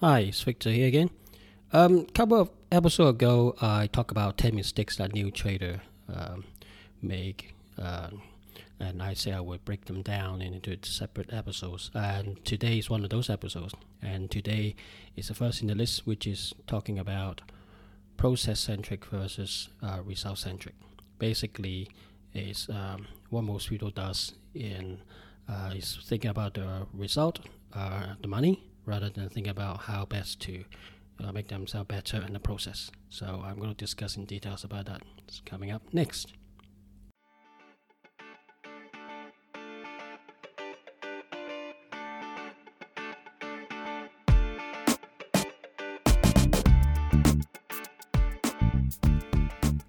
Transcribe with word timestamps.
Hi, 0.00 0.20
it's 0.20 0.40
Victor 0.42 0.70
here 0.70 0.86
again. 0.86 1.10
Um, 1.72 2.06
couple 2.06 2.40
of 2.40 2.50
episodes 2.70 3.16
ago, 3.16 3.56
I 3.60 3.88
talked 3.88 4.12
about 4.12 4.38
10 4.38 4.54
mistakes 4.54 4.96
that 4.98 5.12
new 5.12 5.32
trader 5.32 5.80
um, 6.08 6.44
make. 7.02 7.56
Uh, 7.76 8.10
and 8.78 9.02
I 9.02 9.14
say 9.14 9.32
I 9.32 9.40
would 9.40 9.64
break 9.64 9.86
them 9.86 10.02
down 10.02 10.40
into 10.40 10.78
separate 10.84 11.32
episodes. 11.32 11.90
And 11.94 12.44
today 12.44 12.78
is 12.78 12.88
one 12.88 13.02
of 13.02 13.10
those 13.10 13.28
episodes. 13.28 13.74
And 14.00 14.30
today 14.30 14.76
is 15.16 15.26
the 15.26 15.34
first 15.34 15.62
in 15.62 15.66
the 15.66 15.74
list, 15.74 16.06
which 16.06 16.28
is 16.28 16.54
talking 16.68 17.00
about 17.00 17.40
process 18.16 18.60
centric 18.60 19.04
versus 19.06 19.68
uh, 19.82 19.98
result 20.04 20.38
centric. 20.38 20.76
Basically, 21.18 21.88
is 22.34 22.68
um, 22.70 23.08
what 23.30 23.42
most 23.42 23.68
people 23.68 23.90
does 23.90 24.34
in 24.54 25.00
uh, 25.48 25.72
is 25.74 25.98
thinking 26.04 26.30
about 26.30 26.54
the 26.54 26.86
result, 26.92 27.40
uh, 27.74 28.14
the 28.22 28.28
money, 28.28 28.62
rather 28.88 29.10
than 29.10 29.28
thinking 29.28 29.50
about 29.50 29.82
how 29.82 30.06
best 30.06 30.40
to 30.40 30.64
uh, 31.22 31.30
make 31.30 31.48
themselves 31.48 31.86
better 31.86 32.24
in 32.26 32.32
the 32.32 32.40
process. 32.40 32.90
So 33.10 33.42
I'm 33.44 33.56
going 33.56 33.68
to 33.68 33.76
discuss 33.76 34.16
in 34.16 34.24
details 34.24 34.64
about 34.64 34.86
that. 34.86 35.02
It's 35.18 35.42
coming 35.44 35.70
up 35.70 35.82
next. 35.92 36.32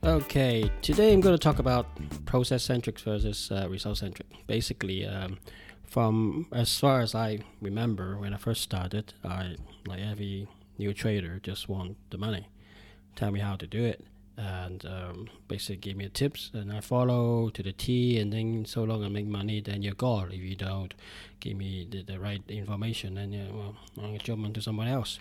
Okay, 0.03 0.69
today 0.81 1.13
I'm 1.13 1.21
going 1.21 1.35
to 1.35 1.39
talk 1.39 1.59
about 1.59 1.85
process 2.25 2.63
centric 2.63 2.99
versus 2.99 3.49
uh, 3.51 3.67
result 3.69 3.97
centric. 3.97 4.27
Basically, 4.47 5.05
um, 5.05 5.37
from 5.89 6.47
as 6.51 6.79
far 6.79 7.01
as 7.01 7.15
I 7.15 7.39
remember, 7.61 8.17
when 8.17 8.33
I 8.33 8.37
first 8.37 8.61
started, 8.61 9.13
I 9.23 9.55
like 9.87 9.99
every 9.99 10.47
new 10.77 10.93
trader 10.93 11.39
just 11.41 11.67
want 11.67 11.97
the 12.09 12.17
money, 12.17 12.47
tell 13.15 13.31
me 13.31 13.39
how 13.39 13.55
to 13.55 13.67
do 13.67 13.83
it, 13.83 14.05
and 14.37 14.85
um, 14.85 15.29
basically 15.47 15.77
give 15.77 15.97
me 15.97 16.07
tips, 16.09 16.51
and 16.53 16.71
I 16.71 16.79
follow 16.79 17.49
to 17.49 17.63
the 17.63 17.73
T. 17.73 18.19
And 18.19 18.31
then 18.31 18.65
so 18.65 18.83
long 18.83 19.03
I 19.03 19.09
make 19.09 19.25
money, 19.25 19.61
then 19.61 19.81
you're 19.81 19.95
gone. 19.95 20.31
If 20.31 20.41
you 20.41 20.55
don't 20.55 20.93
give 21.39 21.57
me 21.57 21.87
the, 21.89 22.03
the 22.03 22.19
right 22.19 22.43
information, 22.47 23.15
then 23.15 23.33
you 23.33 23.47
well, 23.51 23.75
I'll 24.01 24.17
jump 24.17 24.45
onto 24.45 24.61
someone 24.61 24.87
else 24.87 25.19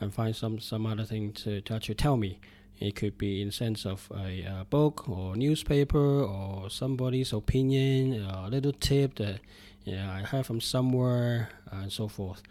and 0.00 0.14
find 0.14 0.34
some 0.36 0.60
some 0.60 0.86
other 0.86 1.04
thing 1.04 1.32
to, 1.32 1.60
to 1.62 1.74
actually 1.74 1.96
tell 1.96 2.16
me 2.16 2.38
it 2.78 2.94
could 2.94 3.16
be 3.16 3.40
in 3.40 3.50
sense 3.50 3.86
of 3.86 4.12
a, 4.14 4.42
a 4.42 4.66
book 4.68 5.08
or 5.08 5.34
newspaper 5.34 6.22
or 6.22 6.68
somebody's 6.68 7.32
opinion, 7.32 8.22
a 8.22 8.48
little 8.48 8.72
tip 8.72 9.14
that 9.16 9.40
yeah, 9.86 10.12
I 10.12 10.22
heard 10.22 10.44
from 10.44 10.60
somewhere 10.60 11.48
and 11.70 11.92
so 11.92 12.08
forth. 12.08 12.42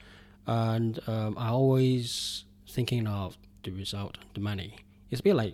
And 0.47 0.99
um, 1.05 1.37
I 1.37 1.49
always 1.49 2.45
thinking 2.69 3.07
of 3.07 3.37
the 3.63 3.71
result, 3.71 4.17
the 4.33 4.39
money. 4.39 4.77
It's 5.11 5.19
a 5.19 5.23
bit 5.23 5.35
like 5.35 5.53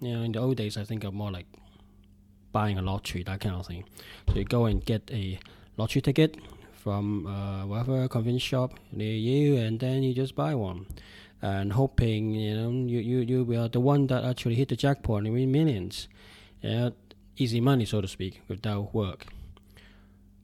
you 0.00 0.12
know 0.12 0.22
in 0.22 0.32
the 0.32 0.40
old 0.40 0.56
days. 0.56 0.76
I 0.76 0.84
think 0.84 1.04
of 1.04 1.14
more 1.14 1.30
like 1.30 1.46
buying 2.50 2.78
a 2.78 2.82
lottery, 2.82 3.22
that 3.22 3.40
kind 3.40 3.54
of 3.54 3.66
thing. 3.66 3.84
So 4.28 4.34
you 4.34 4.44
go 4.44 4.64
and 4.66 4.84
get 4.84 5.08
a 5.12 5.38
lottery 5.76 6.02
ticket 6.02 6.36
from 6.72 7.26
uh, 7.26 7.64
whatever 7.64 8.08
convenience 8.08 8.42
shop 8.42 8.74
near 8.90 9.14
you, 9.14 9.56
and 9.56 9.78
then 9.78 10.02
you 10.02 10.12
just 10.12 10.34
buy 10.34 10.54
one 10.56 10.86
and 11.42 11.72
hoping 11.72 12.34
you 12.34 12.54
know 12.54 12.70
you 12.70 12.98
you 12.98 13.44
you 13.44 13.60
are 13.60 13.68
the 13.68 13.80
one 13.80 14.08
that 14.08 14.24
actually 14.24 14.56
hit 14.56 14.68
the 14.68 14.76
jackpot 14.76 15.22
and 15.22 15.32
win 15.32 15.52
millions. 15.52 16.08
Yeah, 16.60 16.90
easy 17.36 17.60
money, 17.60 17.84
so 17.84 18.00
to 18.00 18.08
speak, 18.08 18.42
without 18.48 18.92
work. 18.92 19.26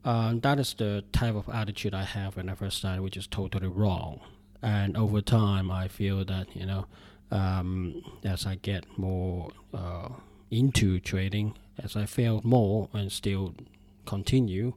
Um, 0.06 0.38
that 0.40 0.60
is 0.60 0.72
the 0.72 1.02
type 1.10 1.34
of 1.34 1.48
attitude 1.48 1.92
I 1.92 2.04
have 2.04 2.36
when 2.36 2.48
I 2.48 2.54
first 2.54 2.78
started, 2.78 3.02
which 3.02 3.16
is 3.16 3.26
totally 3.26 3.66
wrong. 3.66 4.20
And 4.62 4.96
over 4.96 5.20
time, 5.20 5.68
I 5.68 5.88
feel 5.88 6.24
that 6.24 6.46
you 6.54 6.64
know, 6.64 6.86
um, 7.32 8.02
as 8.24 8.46
I 8.46 8.54
get 8.54 8.86
more 8.96 9.50
uh, 9.74 10.10
into 10.48 11.00
trading, 11.00 11.58
as 11.82 11.96
I 11.96 12.06
fail 12.06 12.40
more 12.44 12.88
and 12.92 13.10
still 13.10 13.54
continue, 14.06 14.74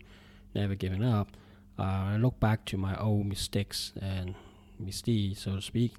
never 0.55 0.73
giving 0.73 1.03
up, 1.03 1.29
uh, 1.77 1.83
I 1.83 2.17
look 2.17 2.39
back 2.39 2.65
to 2.65 2.77
my 2.77 2.99
old 2.99 3.27
mistakes 3.27 3.93
and 4.01 4.33
mistakes, 4.79 5.43
so 5.43 5.57
to 5.57 5.61
speak, 5.61 5.93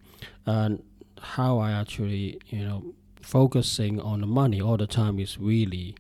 and 0.45 0.83
how 1.21 1.59
I 1.59 1.71
actually, 1.71 2.41
you 2.49 2.65
know, 2.65 2.95
focusing 3.23 4.01
on 4.01 4.23
the 4.23 4.27
money 4.27 4.61
all 4.61 4.77
the 4.77 4.89
time 4.89 5.21
is 5.21 5.39
really 5.39 5.95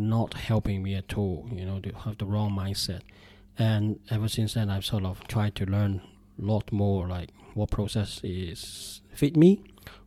not 0.00 0.34
helping 0.34 0.82
me 0.82 0.94
at 0.94 1.16
all, 1.16 1.48
you 1.52 1.64
know, 1.64 1.80
to 1.80 1.92
have 2.04 2.18
the 2.18 2.26
wrong 2.26 2.50
mindset. 2.52 3.00
And 3.58 4.00
ever 4.10 4.28
since 4.28 4.54
then, 4.54 4.70
I've 4.70 4.84
sort 4.84 5.04
of 5.04 5.26
tried 5.28 5.54
to 5.56 5.66
learn 5.66 6.00
a 6.40 6.44
lot 6.44 6.72
more, 6.72 7.06
like 7.06 7.30
what 7.54 7.70
process 7.70 8.20
is 8.24 9.00
fit 9.12 9.36
me, 9.36 9.62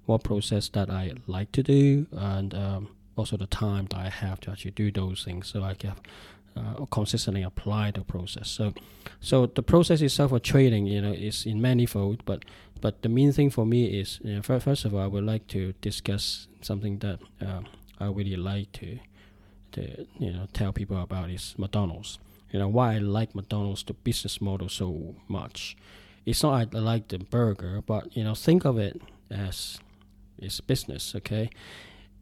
what 0.06 0.24
process 0.24 0.70
that 0.70 0.90
I 0.90 1.14
like 1.28 1.52
to 1.54 1.64
do, 1.64 2.08
and 2.12 2.54
um, 2.54 2.90
also 3.16 3.38
the 3.38 3.48
time 3.48 3.88
that 3.92 4.00
I 4.00 4.10
have 4.10 4.40
to 4.42 4.52
actually 4.52 4.72
do 4.72 4.92
those 4.92 5.24
things, 5.24 5.48
so 5.48 5.64
I 5.64 5.76
can 5.76 5.94
uh, 6.56 6.86
consistently 6.92 7.44
apply 7.44 7.92
the 7.92 8.02
process. 8.02 8.50
So, 8.50 8.74
so 9.20 9.46
the 9.46 9.64
process 9.64 10.02
itself 10.02 10.32
for 10.32 10.40
trading, 10.40 10.88
you 10.88 11.02
know, 11.02 11.12
is 11.12 11.46
in 11.46 11.62
manifold. 11.62 12.24
But 12.26 12.44
but 12.82 13.02
the 13.02 13.10
main 13.10 13.32
thing 13.32 13.50
for 13.50 13.66
me 13.66 13.86
is, 13.86 14.20
you 14.24 14.36
know, 14.36 14.42
first, 14.42 14.66
first 14.66 14.86
of 14.86 14.94
all, 14.94 15.00
I 15.00 15.08
would 15.08 15.24
like 15.24 15.48
to 15.48 15.74
discuss 15.80 16.48
something 16.62 17.00
that 17.00 17.20
uh, 17.42 17.62
I 18.00 18.08
really 18.08 18.36
like 18.36 18.74
to 18.74 19.00
to 19.74 20.06
you 20.20 20.32
know 20.32 20.48
tell 20.54 20.74
people 20.74 21.02
about 21.02 21.30
is 21.30 21.56
McDonald's. 21.58 22.20
You 22.52 22.60
know 22.60 22.68
why 22.68 22.96
I 22.96 22.98
like 23.00 23.36
McDonald's 23.36 23.84
the 23.84 23.94
business 23.94 24.40
model 24.40 24.70
so 24.70 25.16
much. 25.28 25.76
It's 26.26 26.44
not 26.44 26.76
I 26.76 26.80
like 26.80 27.10
the 27.10 27.20
burger, 27.20 27.82
but 27.86 28.16
you 28.16 28.24
know 28.24 28.36
think 28.36 28.66
of 28.66 28.78
it 28.78 29.02
as 29.30 29.80
it's 30.38 30.62
business. 30.62 31.14
Okay, 31.16 31.50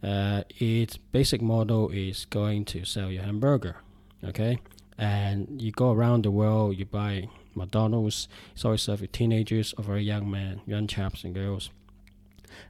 uh, 0.03 0.44
its 0.59 0.97
basic 0.97 1.41
model 1.41 1.90
is 1.90 2.25
going 2.25 2.66
to 2.66 2.85
sell 2.85 3.11
your 3.11 3.23
hamburger 3.23 3.78
okay? 4.23 4.59
And 4.97 5.61
you 5.61 5.72
go 5.72 5.91
around 5.91 6.23
the 6.23 6.31
world, 6.31 6.78
you 6.78 6.85
buy 6.85 7.29
McDonald's, 7.56 8.28
it's 8.53 8.63
always 8.66 8.81
served 8.81 9.01
with 9.01 9.11
teenagers 9.11 9.73
or 9.78 9.84
very 9.84 10.03
young 10.03 10.29
men, 10.29 10.61
young 10.66 10.88
chaps 10.88 11.23
and 11.23 11.34
girls. 11.34 11.69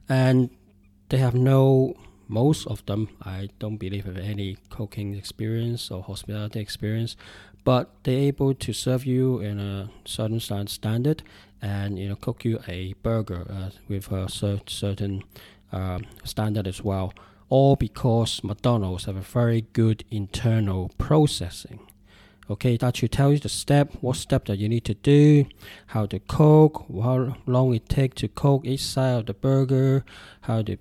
And 0.08 0.50
they 1.08 1.18
have 1.18 1.34
no, 1.34 1.94
most 2.32 2.66
of 2.66 2.84
them, 2.86 3.08
I 3.22 3.50
don't 3.58 3.76
believe 3.76 4.06
have 4.06 4.16
any 4.16 4.56
cooking 4.70 5.14
experience 5.14 5.90
or 5.90 6.02
hospitality 6.02 6.60
experience, 6.60 7.14
but 7.62 7.90
they're 8.02 8.18
able 8.18 8.54
to 8.54 8.72
serve 8.72 9.04
you 9.04 9.38
in 9.40 9.60
a 9.60 9.90
certain 10.04 10.40
standard 10.40 11.22
and 11.60 11.98
you 11.98 12.08
know 12.08 12.16
cook 12.16 12.44
you 12.44 12.58
a 12.66 12.94
burger 13.04 13.46
uh, 13.48 13.70
with 13.88 14.10
a 14.10 14.28
cer- 14.28 14.60
certain 14.66 15.22
uh, 15.72 16.00
standard 16.24 16.66
as 16.66 16.82
well 16.82 17.12
all 17.52 17.76
because 17.76 18.42
McDonald's 18.42 19.04
have 19.04 19.16
a 19.16 19.20
very 19.20 19.66
good 19.74 20.04
internal 20.10 20.90
processing. 20.96 21.80
Okay, 22.48 22.78
that 22.78 22.96
should 22.96 23.12
tell 23.12 23.30
you 23.30 23.38
the 23.38 23.50
step, 23.50 23.92
what 24.00 24.16
step 24.16 24.46
that 24.46 24.56
you 24.56 24.70
need 24.70 24.86
to 24.86 24.94
do, 24.94 25.44
how 25.88 26.06
to 26.06 26.18
cook, 26.18 26.86
how 26.90 27.36
long 27.44 27.74
it 27.74 27.90
takes 27.90 28.22
to 28.22 28.28
cook 28.28 28.64
each 28.64 28.82
side 28.82 29.18
of 29.18 29.26
the 29.26 29.34
burger, 29.34 30.02
how 30.42 30.62
to 30.62 30.78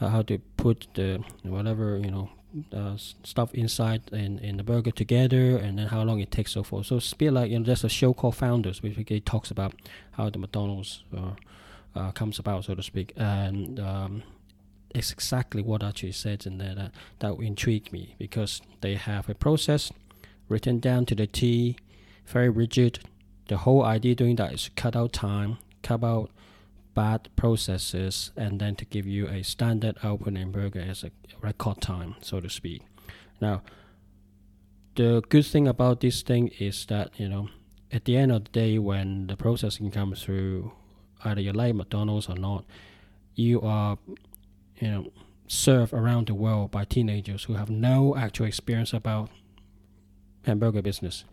how 0.00 0.22
to 0.22 0.38
put 0.56 0.86
the 0.94 1.22
whatever 1.42 1.98
you 1.98 2.10
know 2.10 2.30
uh, 2.72 2.96
stuff 2.96 3.52
inside 3.54 4.02
in, 4.12 4.38
in 4.38 4.56
the 4.56 4.62
burger 4.62 4.90
together, 4.90 5.56
and 5.56 5.78
then 5.78 5.88
how 5.88 6.02
long 6.02 6.20
it 6.20 6.30
takes 6.30 6.52
so 6.52 6.62
forth. 6.62 6.86
So 6.86 6.96
it's 6.96 7.12
a 7.12 7.16
bit 7.16 7.32
like 7.32 7.50
you 7.50 7.58
know 7.58 7.64
there's 7.64 7.84
a 7.84 7.88
show 7.88 8.14
called 8.14 8.36
Founders, 8.36 8.82
which 8.82 8.96
really 8.96 9.20
talks 9.20 9.50
about 9.50 9.74
how 10.12 10.30
the 10.30 10.38
McDonald's 10.38 11.04
uh, 11.16 11.32
uh, 11.94 12.12
comes 12.12 12.38
about, 12.38 12.64
so 12.64 12.74
to 12.74 12.82
speak, 12.82 13.12
and 13.16 13.80
um, 13.80 14.22
it's 14.94 15.12
exactly 15.12 15.62
what 15.62 15.82
actually 15.82 16.12
said 16.12 16.46
in 16.46 16.58
there 16.58 16.74
that, 16.74 16.92
that 17.18 17.34
intrigued 17.34 17.92
me 17.92 18.14
because 18.18 18.62
they 18.80 18.94
have 18.94 19.28
a 19.28 19.34
process 19.34 19.92
written 20.48 20.80
down 20.80 21.04
to 21.06 21.14
the 21.14 21.26
T, 21.26 21.76
very 22.26 22.48
rigid. 22.48 23.00
The 23.48 23.58
whole 23.58 23.84
idea 23.84 24.14
doing 24.14 24.36
that 24.36 24.52
is 24.52 24.70
cut 24.76 24.96
out 24.96 25.12
time, 25.12 25.58
cut 25.82 26.02
out 26.02 26.30
bad 26.98 27.28
processes, 27.36 28.32
and 28.36 28.58
then 28.58 28.74
to 28.74 28.84
give 28.84 29.06
you 29.06 29.28
a 29.28 29.44
standard 29.44 29.96
opening 30.02 30.50
burger 30.50 30.80
as 30.80 31.04
a 31.04 31.12
record 31.40 31.80
time, 31.80 32.16
so 32.20 32.40
to 32.40 32.50
speak. 32.50 32.82
Now, 33.40 33.62
the 34.96 35.22
good 35.28 35.46
thing 35.46 35.68
about 35.68 36.00
this 36.00 36.22
thing 36.22 36.48
is 36.58 36.86
that 36.86 37.10
you 37.20 37.28
know, 37.28 37.50
at 37.92 38.04
the 38.04 38.16
end 38.16 38.32
of 38.32 38.42
the 38.46 38.50
day, 38.50 38.78
when 38.80 39.28
the 39.28 39.36
processing 39.36 39.92
comes 39.92 40.24
through, 40.24 40.72
either 41.24 41.40
you 41.40 41.52
like 41.52 41.76
McDonald's 41.76 42.28
or 42.28 42.34
not, 42.34 42.64
you 43.36 43.60
are 43.60 43.96
you 44.80 44.88
know, 44.90 45.12
served 45.46 45.92
around 45.92 46.26
the 46.26 46.34
world 46.34 46.72
by 46.72 46.84
teenagers 46.84 47.44
who 47.44 47.54
have 47.54 47.70
no 47.70 48.16
actual 48.16 48.46
experience 48.46 48.92
about 48.92 49.30
hamburger 50.44 50.82
business 50.82 51.24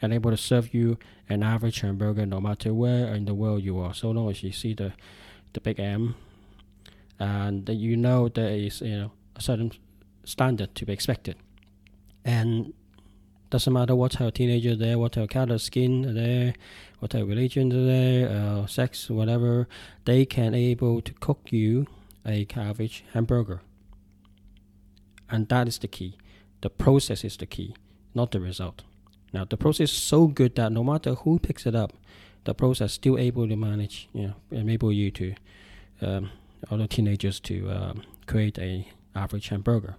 and 0.00 0.12
able 0.12 0.30
to 0.30 0.36
serve 0.36 0.72
you 0.74 0.98
an 1.28 1.42
average 1.42 1.80
hamburger 1.80 2.26
no 2.26 2.40
matter 2.40 2.72
where 2.72 3.14
in 3.14 3.24
the 3.24 3.34
world 3.34 3.62
you 3.62 3.78
are, 3.78 3.94
so 3.94 4.10
long 4.10 4.30
as 4.30 4.42
you 4.42 4.52
see 4.52 4.74
the 4.74 4.92
the 5.52 5.60
big 5.60 5.80
M 5.80 6.14
and 7.18 7.66
that 7.66 7.74
you 7.74 7.96
know 7.96 8.28
there 8.28 8.50
is 8.50 8.80
you 8.80 8.96
know 8.98 9.12
a 9.36 9.42
certain 9.42 9.72
standard 10.24 10.74
to 10.74 10.86
be 10.86 10.92
expected. 10.92 11.36
And 12.24 12.74
Doesn't 13.50 13.72
matter 13.72 13.96
what 13.96 14.20
of 14.20 14.34
teenager 14.34 14.76
there, 14.76 14.98
what 14.98 15.16
of 15.16 15.30
color 15.30 15.56
skin 15.56 16.14
there, 16.14 16.52
what 16.98 17.14
of 17.14 17.26
religion 17.26 17.70
there, 17.70 18.28
uh, 18.28 18.66
sex, 18.66 19.08
whatever. 19.08 19.66
They 20.04 20.26
can 20.26 20.54
able 20.54 21.00
to 21.00 21.14
cook 21.14 21.50
you 21.50 21.86
a 22.26 22.44
cabbage 22.44 23.04
hamburger. 23.14 23.62
And 25.30 25.48
that 25.48 25.66
is 25.66 25.78
the 25.78 25.88
key. 25.88 26.18
The 26.60 26.68
process 26.68 27.24
is 27.24 27.38
the 27.38 27.46
key, 27.46 27.74
not 28.14 28.32
the 28.32 28.40
result. 28.40 28.82
Now 29.32 29.44
the 29.44 29.56
process 29.56 29.90
is 29.90 29.96
so 29.96 30.26
good 30.26 30.54
that 30.56 30.72
no 30.72 30.82
matter 30.82 31.14
who 31.14 31.38
picks 31.38 31.66
it 31.66 31.74
up, 31.74 31.92
the 32.44 32.54
process 32.54 32.90
is 32.90 32.94
still 32.94 33.18
able 33.18 33.48
to 33.48 33.56
manage, 33.56 34.08
you 34.12 34.28
know, 34.28 34.34
enable 34.50 34.92
you 34.92 35.10
to 35.10 35.34
um, 36.00 36.30
other 36.70 36.86
teenagers 36.86 37.40
to 37.40 37.70
um, 37.70 38.02
create 38.26 38.58
a 38.58 38.88
average 39.14 39.48
hamburger. 39.48 39.96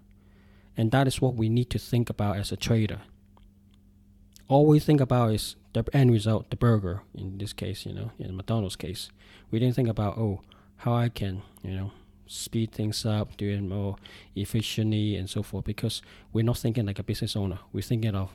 And 0.76 0.92
that 0.92 1.08
is 1.08 1.22
what 1.22 1.36
we 1.36 1.50
need 1.50 1.70
to 1.72 1.80
think 1.80 2.10
about 2.10 2.38
as 2.38 2.52
a 2.52 2.58
trader. 2.58 3.02
All 4.48 4.66
we 4.66 4.80
think 4.80 5.02
about 5.02 5.34
is 5.34 5.56
the 5.74 5.84
end 5.94 6.12
result, 6.12 6.50
the 6.50 6.56
burger 6.56 7.02
in 7.14 7.38
this 7.38 7.54
case, 7.54 7.86
you 7.86 7.94
know, 7.94 8.12
in 8.18 8.36
McDonald's 8.36 8.76
case. 8.76 9.10
We 9.52 9.60
didn't 9.60 9.76
think 9.76 9.90
about, 9.90 10.18
oh, 10.18 10.42
how 10.78 10.94
I 10.94 11.10
can, 11.10 11.44
you 11.62 11.72
know, 11.72 11.92
speed 12.26 12.72
things 12.72 13.06
up, 13.06 13.36
do 13.38 13.50
it 13.50 13.62
more 13.62 13.98
efficiently 14.36 15.16
and 15.16 15.30
so 15.30 15.44
forth 15.44 15.66
because 15.66 16.02
we're 16.32 16.46
not 16.46 16.58
thinking 16.58 16.86
like 16.86 17.00
a 17.00 17.04
business 17.04 17.36
owner. 17.36 17.60
We're 17.74 17.82
thinking 17.82 18.16
of 18.16 18.30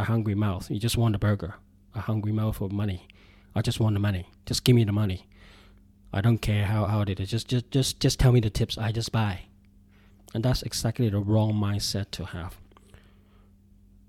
a 0.00 0.04
hungry 0.04 0.34
mouth. 0.34 0.70
You 0.70 0.80
just 0.80 0.96
want 0.96 1.14
a 1.14 1.18
burger, 1.18 1.54
a 1.94 2.00
hungry 2.00 2.32
mouth 2.32 2.56
for 2.56 2.68
money. 2.68 3.06
I 3.54 3.62
just 3.62 3.80
want 3.80 3.94
the 3.94 4.00
money. 4.00 4.28
Just 4.46 4.64
give 4.64 4.74
me 4.74 4.84
the 4.84 4.92
money. 4.92 5.26
I 6.12 6.20
don't 6.20 6.38
care 6.38 6.64
how, 6.64 6.86
how 6.86 7.02
it 7.02 7.20
is. 7.20 7.30
Just 7.30 7.48
just 7.48 7.70
just 7.70 8.00
just 8.00 8.18
tell 8.18 8.32
me 8.32 8.40
the 8.40 8.50
tips. 8.50 8.78
I 8.78 8.92
just 8.92 9.12
buy. 9.12 9.42
And 10.34 10.44
that's 10.44 10.62
exactly 10.62 11.08
the 11.08 11.18
wrong 11.18 11.52
mindset 11.54 12.10
to 12.12 12.24
have. 12.26 12.56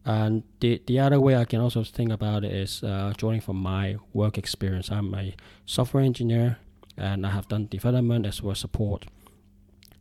And 0.06 0.44
the 0.62 0.82
the 0.88 1.00
other 1.00 1.20
way 1.20 1.36
I 1.36 1.46
can 1.46 1.60
also 1.60 1.84
think 1.84 2.12
about 2.12 2.44
it 2.44 2.54
is 2.54 2.84
uh, 2.84 3.14
drawing 3.18 3.42
from 3.42 3.58
my 3.58 3.98
work 4.14 4.38
experience. 4.38 4.90
I'm 4.92 5.14
a 5.14 5.36
software 5.66 6.04
engineer 6.04 6.58
and 6.98 7.26
I 7.26 7.32
have 7.32 7.48
done 7.48 7.68
development 7.68 8.26
as 8.26 8.42
well 8.42 8.52
as 8.52 8.60
support. 8.60 9.06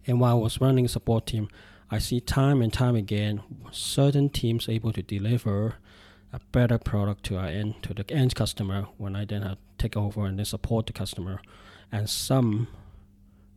And 0.06 0.20
while 0.20 0.36
I 0.36 0.40
was 0.40 0.60
running 0.60 0.84
a 0.86 0.88
support 0.88 1.26
team, 1.26 1.48
I 1.90 1.98
see 1.98 2.20
time 2.20 2.62
and 2.62 2.72
time 2.72 2.94
again 2.94 3.42
certain 3.72 4.28
teams 4.28 4.68
able 4.68 4.92
to 4.92 5.02
deliver 5.02 5.76
a 6.32 6.40
better 6.52 6.78
product 6.78 7.24
to 7.24 7.36
our 7.36 7.48
end 7.48 7.82
to 7.82 7.94
the 7.94 8.08
end 8.10 8.34
customer 8.34 8.86
when 8.96 9.16
I 9.16 9.24
then 9.24 9.42
have 9.42 9.58
take 9.78 9.96
over 9.96 10.26
and 10.26 10.38
then 10.38 10.44
support 10.44 10.86
the 10.86 10.92
customer, 10.92 11.40
and 11.90 12.08
some, 12.08 12.68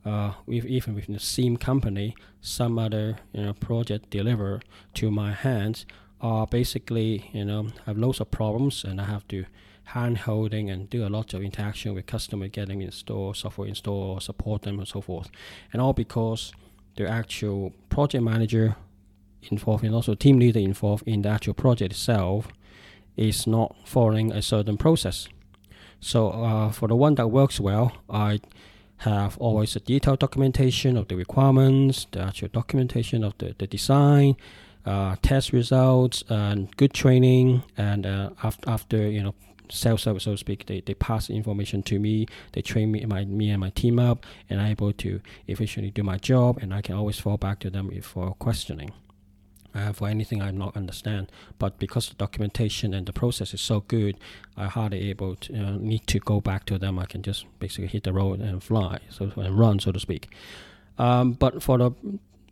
uh, 0.06 0.34
with, 0.46 0.66
even 0.66 0.96
within 0.96 1.14
the 1.14 1.20
same 1.20 1.58
company, 1.58 2.16
some 2.42 2.80
other 2.80 3.18
you 3.34 3.44
know 3.44 3.54
project 3.54 4.10
deliver 4.10 4.62
to 4.96 5.12
my 5.12 5.34
hands 5.34 5.86
are 6.22 6.48
basically 6.48 7.30
you 7.34 7.46
know 7.46 7.68
have 7.86 7.98
loads 7.98 8.20
of 8.20 8.32
problems 8.32 8.84
and 8.84 9.00
I 9.00 9.06
have 9.06 9.28
to 9.28 9.46
hand 9.86 10.20
holding 10.20 10.70
and 10.70 10.90
do 10.90 11.06
a 11.06 11.10
lot 11.10 11.34
of 11.34 11.44
interaction 11.44 11.94
with 11.94 12.06
customer 12.06 12.48
getting 12.48 12.82
install 12.82 13.34
software 13.34 13.68
install 13.68 14.20
support 14.20 14.62
them 14.64 14.80
and 14.80 14.88
so 14.88 15.02
forth. 15.02 15.30
And 15.72 15.82
all 15.82 15.94
because 15.94 16.54
the 16.96 17.08
actual 17.08 17.74
project 17.90 18.24
manager 18.24 18.76
involved 19.52 19.84
and 19.84 19.94
also 19.94 20.16
team 20.16 20.40
leader 20.40 20.60
involved 20.60 21.04
in 21.08 21.22
the 21.22 21.30
actual 21.30 21.54
project 21.54 21.94
itself 21.94 22.48
is 23.18 23.46
not 23.46 23.76
following 23.86 24.32
a 24.32 24.42
certain 24.42 24.78
process. 24.78 25.28
So 26.00 26.30
uh, 26.30 26.72
for 26.72 26.88
the 26.88 26.96
one 26.96 27.16
that 27.16 27.28
works 27.28 27.60
well 27.60 27.94
i 28.10 28.40
have 28.98 29.38
always 29.38 29.76
a 29.76 29.80
detailed 29.80 30.20
documentation 30.20 30.96
of 30.98 31.08
the 31.08 31.16
requirements 31.16 32.08
the 32.12 32.22
actual 32.22 32.48
documentation 32.48 33.24
of 33.24 33.38
the, 33.38 33.54
the 33.58 33.68
design 33.68 34.36
uh, 34.86 35.16
test 35.22 35.52
results 35.52 36.24
and 36.30 36.76
good 36.78 36.94
training 36.94 37.64
and 37.78 38.06
uh, 38.06 38.30
after, 38.44 38.70
after 38.70 38.98
you 39.10 39.22
know 39.22 39.36
self-service, 39.70 40.24
so 40.24 40.32
to 40.32 40.38
speak. 40.38 40.66
They, 40.66 40.82
they 40.82 40.94
pass 40.94 41.30
information 41.30 41.84
to 41.84 42.00
me. 42.00 42.28
They 42.54 42.62
train 42.62 42.92
me, 42.92 43.06
my, 43.06 43.26
me 43.26 43.50
and 43.50 43.60
my 43.60 43.70
team 43.72 44.00
up, 44.00 44.26
and 44.50 44.62
I'm 44.62 44.72
able 44.72 44.94
to 44.94 45.22
efficiently 45.48 45.92
do 45.92 46.04
my 46.04 46.18
job. 46.18 46.60
And 46.62 46.74
I 46.74 46.82
can 46.82 46.96
always 46.96 47.20
fall 47.20 47.38
back 47.38 47.60
to 47.60 47.70
them 47.70 47.90
for 48.02 48.34
questioning. 48.36 48.92
Uh, 49.76 49.92
for 49.92 50.08
anything 50.08 50.40
I 50.40 50.52
not 50.52 50.78
understand, 50.78 51.32
but 51.58 51.80
because 51.80 52.08
the 52.08 52.14
documentation 52.14 52.94
and 52.94 53.08
the 53.08 53.12
process 53.12 53.56
is 53.56 53.62
so 53.62 53.80
good, 53.80 54.20
I 54.56 54.68
hardly 54.68 55.10
able 55.10 55.36
to 55.36 55.54
uh, 55.56 55.72
need 55.72 56.06
to 56.06 56.20
go 56.20 56.40
back 56.40 56.66
to 56.66 56.78
them. 56.78 57.00
I 57.00 57.08
can 57.08 57.24
just 57.24 57.48
basically 57.58 57.88
hit 57.88 58.04
the 58.04 58.14
road 58.14 58.40
and 58.40 58.62
fly, 58.62 59.00
so 59.10 59.32
and 59.36 59.58
run, 59.58 59.80
so 59.80 59.92
to 59.92 60.00
speak. 60.00 60.30
Um, 61.00 61.34
but 61.34 61.64
for 61.64 61.80
the 61.80 61.92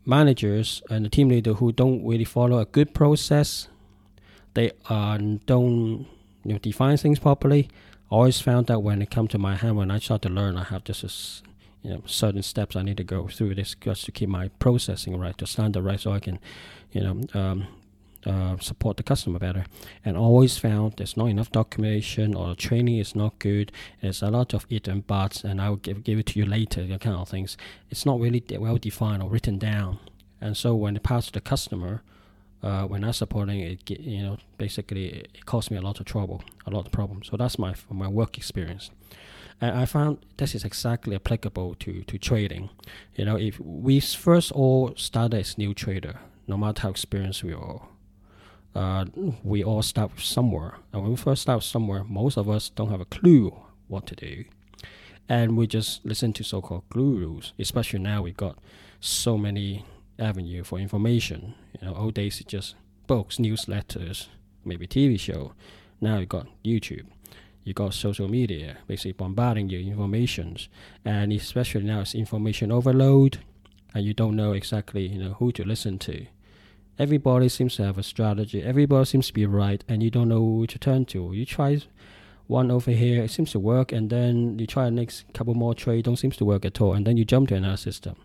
managers 0.03 0.81
and 0.89 1.05
the 1.05 1.09
team 1.09 1.29
leader 1.29 1.53
who 1.53 1.71
don't 1.71 2.03
really 2.03 2.25
follow 2.25 2.57
a 2.57 2.65
good 2.65 2.95
process, 2.95 3.67
they 4.55 4.71
uh, 4.89 5.19
don't 5.45 6.07
you 6.43 6.53
know, 6.53 6.59
define 6.59 6.97
things 6.97 7.19
properly. 7.19 7.69
I 8.11 8.15
always 8.15 8.41
found 8.41 8.67
that 8.67 8.79
when 8.79 9.01
it 9.01 9.09
comes 9.09 9.29
to 9.31 9.37
my 9.37 9.55
hand, 9.55 9.77
when 9.77 9.91
I 9.91 9.99
start 9.99 10.21
to 10.23 10.29
learn, 10.29 10.57
I 10.57 10.63
have 10.65 10.83
just 10.83 11.03
a, 11.03 11.47
you 11.87 11.93
know 11.93 12.03
certain 12.05 12.43
steps 12.43 12.75
I 12.75 12.81
need 12.83 12.97
to 12.97 13.03
go 13.03 13.27
through 13.27 13.55
this 13.55 13.75
just 13.79 14.05
to 14.05 14.11
keep 14.11 14.29
my 14.29 14.49
processing 14.59 15.17
right, 15.17 15.37
to 15.37 15.47
standard 15.47 15.83
right, 15.83 15.99
so 15.99 16.11
I 16.11 16.19
can, 16.19 16.39
you 16.91 17.01
know, 17.01 17.21
um, 17.33 17.67
uh, 18.25 18.57
support 18.59 18.97
the 18.97 19.03
customer 19.03 19.39
better. 19.39 19.65
And 20.05 20.17
always 20.17 20.57
found 20.57 20.93
there's 20.97 21.17
not 21.17 21.27
enough 21.27 21.51
documentation 21.51 22.35
or 22.35 22.53
training 22.55 22.97
is 22.97 23.15
not 23.15 23.39
good. 23.39 23.71
There's 24.01 24.21
a 24.21 24.29
lot 24.29 24.53
of 24.53 24.65
it 24.69 24.87
and 24.87 25.05
buts, 25.07 25.43
and 25.43 25.61
I 25.61 25.69
will 25.69 25.77
give 25.77 26.03
give 26.03 26.19
it 26.19 26.27
to 26.27 26.39
you 26.39 26.45
later. 26.45 26.85
That 26.85 27.01
kind 27.01 27.15
of 27.15 27.29
things. 27.29 27.57
It's 27.89 28.05
not 28.05 28.19
really 28.19 28.43
well 28.59 28.77
defined 28.77 29.23
or 29.23 29.29
written 29.29 29.57
down. 29.57 29.99
And 30.39 30.57
so 30.57 30.75
when 30.75 30.95
it 30.95 31.03
passes 31.03 31.27
to 31.27 31.33
the 31.33 31.41
customer, 31.41 32.01
uh, 32.63 32.85
when 32.85 33.03
I'm 33.03 33.13
supporting 33.13 33.59
it, 33.59 33.89
you 33.89 34.23
know, 34.23 34.37
basically 34.57 35.07
it 35.07 35.45
caused 35.45 35.71
me 35.71 35.77
a 35.77 35.81
lot 35.81 35.99
of 35.99 36.05
trouble, 36.05 36.43
a 36.65 36.69
lot 36.69 36.85
of 36.85 36.91
problems. 36.91 37.29
So 37.29 37.37
that's 37.37 37.57
my 37.57 37.73
my 37.89 38.07
work 38.07 38.37
experience, 38.37 38.91
and 39.59 39.77
I 39.77 39.85
found 39.85 40.17
this 40.37 40.55
is 40.55 40.63
exactly 40.63 41.15
applicable 41.15 41.75
to 41.75 42.03
to 42.03 42.17
trading. 42.17 42.69
You 43.15 43.25
know, 43.25 43.37
if 43.37 43.59
we 43.59 43.99
first 43.99 44.51
all 44.51 44.93
start 44.95 45.33
as 45.33 45.57
new 45.57 45.73
trader, 45.73 46.19
no 46.47 46.57
matter 46.57 46.81
how 46.81 46.89
experienced 46.89 47.43
we 47.43 47.53
are, 47.53 47.81
uh, 48.75 49.05
we 49.43 49.63
all 49.63 49.81
start 49.81 50.19
somewhere. 50.19 50.75
And 50.93 51.01
when 51.01 51.11
we 51.11 51.17
first 51.17 51.41
start 51.41 51.63
somewhere, 51.63 52.03
most 52.03 52.37
of 52.37 52.47
us 52.47 52.69
don't 52.69 52.91
have 52.91 53.01
a 53.01 53.05
clue 53.05 53.51
what 53.87 54.05
to 54.07 54.15
do, 54.15 54.45
and 55.27 55.57
we 55.57 55.67
just 55.67 56.05
listen 56.05 56.33
to 56.33 56.43
so-called 56.43 56.83
gurus. 56.89 57.53
Especially 57.57 57.99
now, 57.99 58.21
we've 58.21 58.37
got 58.37 58.57
so 58.99 59.37
many 59.37 59.83
avenue 60.21 60.63
for 60.63 60.79
information. 60.79 61.55
You 61.73 61.87
know, 61.87 61.95
old 61.95 62.13
days 62.13 62.39
it's 62.39 62.51
just 62.51 62.75
books, 63.07 63.37
newsletters, 63.37 64.27
maybe 64.63 64.87
TV 64.87 65.19
show. 65.19 65.53
Now 65.99 66.19
you 66.19 66.25
got 66.25 66.47
YouTube, 66.63 67.07
you 67.63 67.73
got 67.73 67.93
social 67.93 68.27
media, 68.27 68.77
basically 68.87 69.13
bombarding 69.13 69.69
you 69.69 69.79
informations, 69.79 70.69
and 71.03 71.33
especially 71.33 71.83
now 71.83 72.01
it's 72.01 72.15
information 72.15 72.71
overload, 72.71 73.39
and 73.93 74.05
you 74.05 74.13
don't 74.13 74.35
know 74.35 74.53
exactly 74.53 75.07
you 75.07 75.21
know 75.21 75.33
who 75.33 75.51
to 75.51 75.63
listen 75.63 75.99
to. 75.99 76.25
Everybody 76.97 77.49
seems 77.49 77.75
to 77.75 77.83
have 77.83 77.97
a 77.97 78.03
strategy. 78.03 78.61
Everybody 78.61 79.05
seems 79.05 79.27
to 79.27 79.33
be 79.33 79.45
right, 79.45 79.83
and 79.87 80.03
you 80.03 80.11
don't 80.11 80.29
know 80.29 80.39
who 80.39 80.67
to 80.67 80.79
turn 80.79 81.05
to. 81.05 81.33
You 81.33 81.45
try 81.45 81.79
one 82.47 82.69
over 82.69 82.91
here, 82.91 83.23
it 83.23 83.31
seems 83.31 83.51
to 83.51 83.59
work, 83.59 83.91
and 83.91 84.09
then 84.09 84.59
you 84.59 84.67
try 84.67 84.85
the 84.85 84.91
next 84.91 85.25
couple 85.33 85.53
more 85.53 85.73
trade, 85.73 86.05
don't 86.05 86.17
seems 86.17 86.37
to 86.37 86.45
work 86.45 86.65
at 86.65 86.81
all, 86.81 86.93
and 86.93 87.07
then 87.07 87.17
you 87.17 87.25
jump 87.25 87.49
to 87.49 87.55
another 87.55 87.77
system 87.77 88.15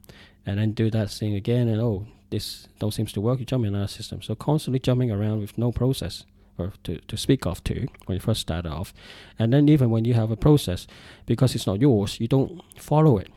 and 0.46 0.58
then 0.58 0.70
do 0.72 0.90
that 0.90 1.10
thing 1.10 1.34
again 1.34 1.68
and 1.68 1.80
oh 1.80 2.06
this 2.30 2.68
don't 2.78 2.94
seems 2.94 3.12
to 3.12 3.20
work 3.20 3.38
you 3.38 3.44
jump 3.44 3.64
in 3.64 3.74
another 3.74 3.88
system 3.88 4.22
so 4.22 4.34
constantly 4.34 4.78
jumping 4.78 5.10
around 5.10 5.40
with 5.40 5.58
no 5.58 5.70
process 5.70 6.24
or 6.58 6.72
to, 6.84 6.98
to 7.02 7.16
speak 7.16 7.44
of 7.44 7.62
to 7.64 7.86
when 8.06 8.16
you 8.16 8.20
first 8.20 8.40
start 8.40 8.64
off 8.64 8.94
and 9.38 9.52
then 9.52 9.68
even 9.68 9.90
when 9.90 10.04
you 10.04 10.14
have 10.14 10.30
a 10.30 10.36
process 10.36 10.86
because 11.26 11.54
it's 11.54 11.66
not 11.66 11.80
yours 11.80 12.18
you 12.20 12.28
don't 12.28 12.62
follow 12.80 13.18
it 13.18 13.28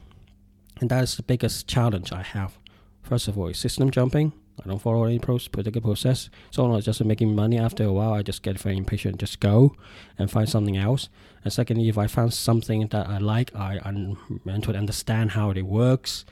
and 0.79 0.89
that 0.89 1.03
is 1.03 1.17
the 1.17 1.23
biggest 1.23 1.67
challenge 1.67 2.11
i 2.13 2.21
have 2.21 2.57
first 3.01 3.27
of 3.27 3.37
all 3.37 3.53
system 3.53 3.91
jumping 3.91 4.31
I 4.63 4.67
don't 4.67 4.79
follow 4.79 5.05
any 5.05 5.19
pro- 5.19 5.37
particular 5.37 5.81
process. 5.81 6.29
So 6.51 6.65
I'm 6.65 6.81
just 6.81 7.03
making 7.03 7.35
money 7.35 7.57
after 7.57 7.83
a 7.83 7.93
while. 7.93 8.13
I 8.13 8.21
just 8.23 8.43
get 8.43 8.59
very 8.59 8.77
impatient, 8.77 9.17
just 9.17 9.39
go 9.39 9.75
and 10.17 10.29
find 10.29 10.49
something 10.49 10.77
else. 10.77 11.09
And 11.43 11.53
secondly, 11.53 11.87
if 11.87 11.97
I 11.97 12.07
find 12.07 12.33
something 12.33 12.87
that 12.87 13.07
I 13.07 13.17
like, 13.19 13.55
I 13.55 13.79
un- 13.83 14.17
to 14.45 14.75
understand 14.75 15.31
how 15.31 15.51
it 15.51 15.61
works, 15.61 16.25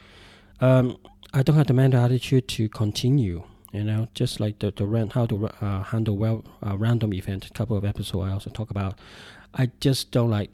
um, 0.60 0.98
I 1.34 1.44
don't 1.44 1.56
have 1.56 1.68
the 1.68 1.74
mental 1.74 2.04
attitude 2.04 2.48
to 2.50 2.70
continue. 2.70 3.44
You 3.74 3.84
know, 3.84 4.08
just 4.14 4.40
like 4.40 4.60
the 4.60 4.72
the 4.72 5.10
how 5.14 5.26
to 5.26 5.48
uh, 5.48 5.84
handle 5.84 6.18
well 6.18 6.46
uh, 6.66 6.78
random 6.78 7.14
event. 7.14 7.46
A 7.46 7.50
couple 7.52 7.78
of 7.78 7.84
episodes 7.84 8.30
I 8.30 8.32
also 8.32 8.50
talk 8.50 8.72
about. 8.72 8.98
I 9.54 9.72
just 9.80 10.12
don't 10.12 10.30
like 10.30 10.52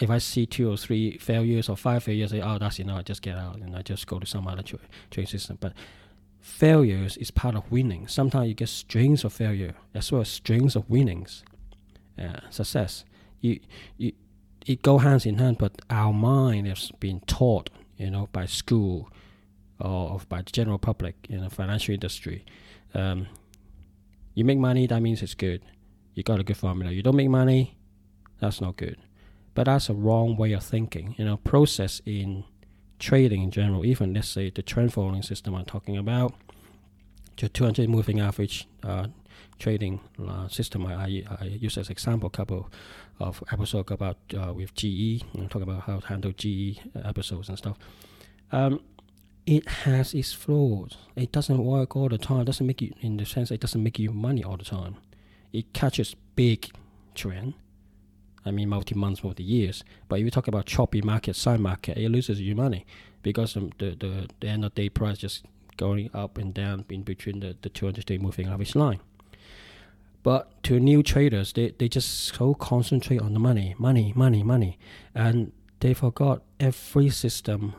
if 0.00 0.10
I 0.10 0.18
see 0.18 0.44
two 0.44 0.70
or 0.70 0.76
three 0.76 1.18
failures 1.18 1.68
or 1.68 1.76
five 1.76 2.02
failures. 2.02 2.32
I 2.32 2.38
say, 2.38 2.42
oh, 2.42 2.58
that's 2.58 2.78
enough. 2.78 2.98
I 2.98 3.02
just 3.02 3.22
get 3.22 3.36
out 3.36 3.56
and 3.56 3.76
I 3.76 3.82
just 3.82 4.06
go 4.06 4.18
to 4.18 4.26
some 4.26 4.46
other 4.46 4.62
tra- 4.62 4.78
training 5.10 5.30
system. 5.30 5.56
But 5.60 5.72
failures 6.40 7.16
is 7.16 7.30
part 7.30 7.54
of 7.54 7.70
winning. 7.70 8.08
Sometimes 8.08 8.48
you 8.48 8.54
get 8.54 8.68
strings 8.68 9.24
of 9.24 9.32
failure 9.32 9.74
as 9.94 10.12
well 10.12 10.20
as 10.22 10.28
strings 10.28 10.76
of 10.76 10.88
winnings. 10.90 11.44
Uh, 12.18 12.40
success. 12.50 13.04
You 13.40 13.60
you 13.98 14.12
it 14.66 14.82
go 14.82 14.98
hands 14.98 15.26
in 15.26 15.38
hand, 15.38 15.58
but 15.58 15.80
our 15.90 16.12
mind 16.12 16.66
has 16.66 16.90
been 16.98 17.20
taught 17.20 17.70
you 17.96 18.10
know, 18.10 18.28
by 18.32 18.46
school 18.46 19.10
or 19.80 20.20
by 20.28 20.42
the 20.42 20.50
general 20.50 20.78
public 20.78 21.14
in 21.28 21.40
the 21.42 21.50
financial 21.50 21.94
industry. 21.94 22.44
Um, 22.94 23.26
You 24.34 24.44
make 24.44 24.58
money, 24.58 24.86
that 24.86 25.00
means 25.00 25.22
it's 25.22 25.34
good. 25.34 25.62
You 26.14 26.22
got 26.22 26.40
a 26.40 26.44
good 26.44 26.56
formula. 26.58 26.92
You 26.92 27.02
don't 27.02 27.16
make 27.16 27.30
money, 27.30 27.76
that's 28.40 28.60
not 28.60 28.76
good. 28.76 28.98
But 29.54 29.64
that's 29.64 29.88
a 29.88 29.94
wrong 29.94 30.36
way 30.36 30.52
of 30.52 30.62
thinking. 30.62 31.14
You 31.18 31.24
know, 31.24 31.36
process 31.38 32.02
in 32.04 32.44
trading 32.98 33.42
in 33.42 33.50
general, 33.50 33.84
even 33.84 34.12
let's 34.14 34.28
say 34.28 34.50
the 34.50 34.62
trend 34.62 34.92
following 34.92 35.22
system 35.22 35.54
I'm 35.54 35.64
talking 35.64 35.96
about, 35.96 36.34
the 37.38 37.48
200 37.48 37.88
moving 37.88 38.20
average 38.20 38.66
uh, 38.82 39.08
trading 39.58 40.00
uh, 40.26 40.48
system 40.48 40.86
I, 40.86 41.24
I, 41.40 41.44
use 41.44 41.78
as 41.78 41.90
example 41.90 42.26
a 42.26 42.30
couple 42.30 42.70
of 43.18 43.42
episodes 43.52 43.90
about 43.90 44.18
uh, 44.36 44.52
with 44.52 44.74
GE, 44.74 45.24
and 45.34 45.50
talk 45.50 45.62
about 45.62 45.82
how 45.82 46.00
to 46.00 46.06
handle 46.06 46.32
GE 46.32 46.80
episodes 47.04 47.48
and 47.48 47.58
stuff. 47.58 47.78
Um, 48.52 48.80
it 49.46 49.68
has 49.68 50.12
its 50.12 50.32
flaws. 50.32 50.96
It 51.14 51.32
doesn't 51.32 51.64
work 51.64 51.96
all 51.96 52.08
the 52.08 52.18
time. 52.18 52.40
It 52.40 52.44
doesn't 52.46 52.66
make 52.66 52.82
you, 52.82 52.92
in 53.00 53.16
the 53.16 53.24
sense, 53.24 53.50
it 53.50 53.60
doesn't 53.60 53.82
make 53.82 53.98
you 53.98 54.10
money 54.10 54.42
all 54.42 54.56
the 54.56 54.64
time. 54.64 54.96
It 55.52 55.72
catches 55.72 56.16
big 56.34 56.70
trend. 57.14 57.54
I 58.44 58.50
mean, 58.50 58.68
multi 58.68 58.94
months, 58.94 59.24
multi 59.24 59.42
years. 59.42 59.84
But 60.08 60.18
if 60.18 60.24
you 60.24 60.30
talk 60.30 60.48
about 60.48 60.66
choppy 60.66 61.00
market, 61.00 61.36
side 61.36 61.60
market, 61.60 61.96
it 61.96 62.08
loses 62.08 62.40
you 62.40 62.54
money 62.54 62.86
because 63.22 63.54
the, 63.54 63.70
the 63.78 64.28
the 64.40 64.48
end 64.48 64.64
of 64.64 64.74
day 64.74 64.88
price 64.88 65.18
just 65.18 65.44
going 65.76 66.10
up 66.14 66.38
and 66.38 66.54
down 66.54 66.84
in 66.88 67.02
between 67.02 67.40
the, 67.40 67.56
the 67.62 67.68
200 67.68 68.04
day 68.06 68.18
moving 68.18 68.48
average 68.48 68.74
line. 68.74 69.00
But 70.26 70.60
to 70.64 70.80
new 70.80 71.04
traders, 71.04 71.52
they, 71.52 71.72
they 71.78 71.88
just 71.88 72.34
so 72.34 72.52
concentrate 72.52 73.22
on 73.22 73.32
the 73.32 73.38
money, 73.38 73.76
money, 73.78 74.12
money, 74.16 74.42
money. 74.42 74.76
And 75.14 75.52
they 75.78 75.94
forgot 75.94 76.42
every 76.58 77.10
system 77.10 77.76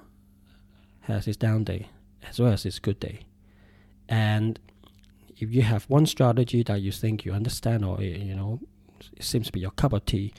has 1.01 1.27
its 1.27 1.36
down 1.36 1.66
day 1.66 1.89
as 2.25 2.39
well 2.39 2.54
as 2.54 2.66
its 2.66 2.80
good 2.80 3.01
day. 3.01 3.25
And 4.08 4.62
if 5.38 5.54
you 5.54 5.63
have 5.63 5.84
one 5.89 6.06
strategy 6.06 6.63
that 6.63 6.80
you 6.80 6.94
think 6.94 7.25
you 7.25 7.34
understand 7.34 7.84
or 7.84 7.98
eh, 8.00 8.16
you 8.16 8.34
know 8.34 8.62
it 9.18 9.24
seems 9.25 9.48
to 9.48 9.51
be 9.51 9.60
your 9.60 9.72
cup 9.72 9.92
of 9.92 10.06
tea, 10.06 10.34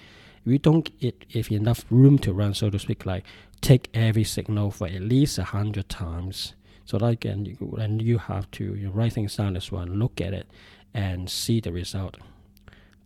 if 0.46 0.52
you 0.52 0.58
don't 0.58 0.98
get 1.00 1.26
if 1.28 1.52
enough 1.52 1.84
room 1.90 2.18
to 2.20 2.32
run, 2.32 2.54
so 2.54 2.70
to 2.70 2.78
speak, 2.78 3.04
like 3.04 3.26
take 3.60 3.90
every 3.92 4.24
signal 4.24 4.70
for 4.70 4.86
at 4.86 5.02
least 5.02 5.36
a 5.36 5.44
hundred 5.44 5.90
times. 5.90 6.54
So 6.86 6.96
that 6.96 7.04
again, 7.04 7.58
and 7.76 8.00
you 8.00 8.16
have 8.16 8.50
to 8.52 8.74
you 8.74 8.88
write 8.88 9.12
things 9.12 9.36
down 9.36 9.58
as 9.58 9.70
well, 9.70 9.84
look 9.84 10.22
at 10.22 10.32
it, 10.32 10.48
and 10.94 11.28
see 11.30 11.60
the 11.60 11.72
result. 11.72 12.16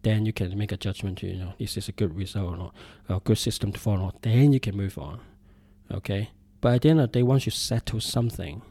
Then 0.03 0.27
you 0.27 0.33
can 0.33 0.57
make 0.59 0.73
a 0.73 0.77
judgment. 0.77 1.23
You 1.23 1.35
know, 1.35 1.55
this 1.59 1.71
is 1.71 1.75
this 1.75 1.89
a 1.89 1.93
good 1.93 2.17
result 2.17 2.55
or 2.55 2.57
not, 2.57 2.75
a 3.09 3.21
good 3.21 3.39
system 3.39 3.73
to 3.73 3.79
follow? 3.79 4.13
Then 4.23 4.53
you 4.53 4.61
can 4.61 4.77
move 4.77 4.99
on. 4.99 5.21
Okay. 5.91 6.31
But 6.61 6.75
at 6.75 6.83
the 6.83 6.91
end 6.91 7.01
of 7.01 7.13
the 7.13 7.19
day, 7.19 7.23
once 7.23 7.47
you 7.47 7.53
settle 7.53 8.01
something, 8.01 8.63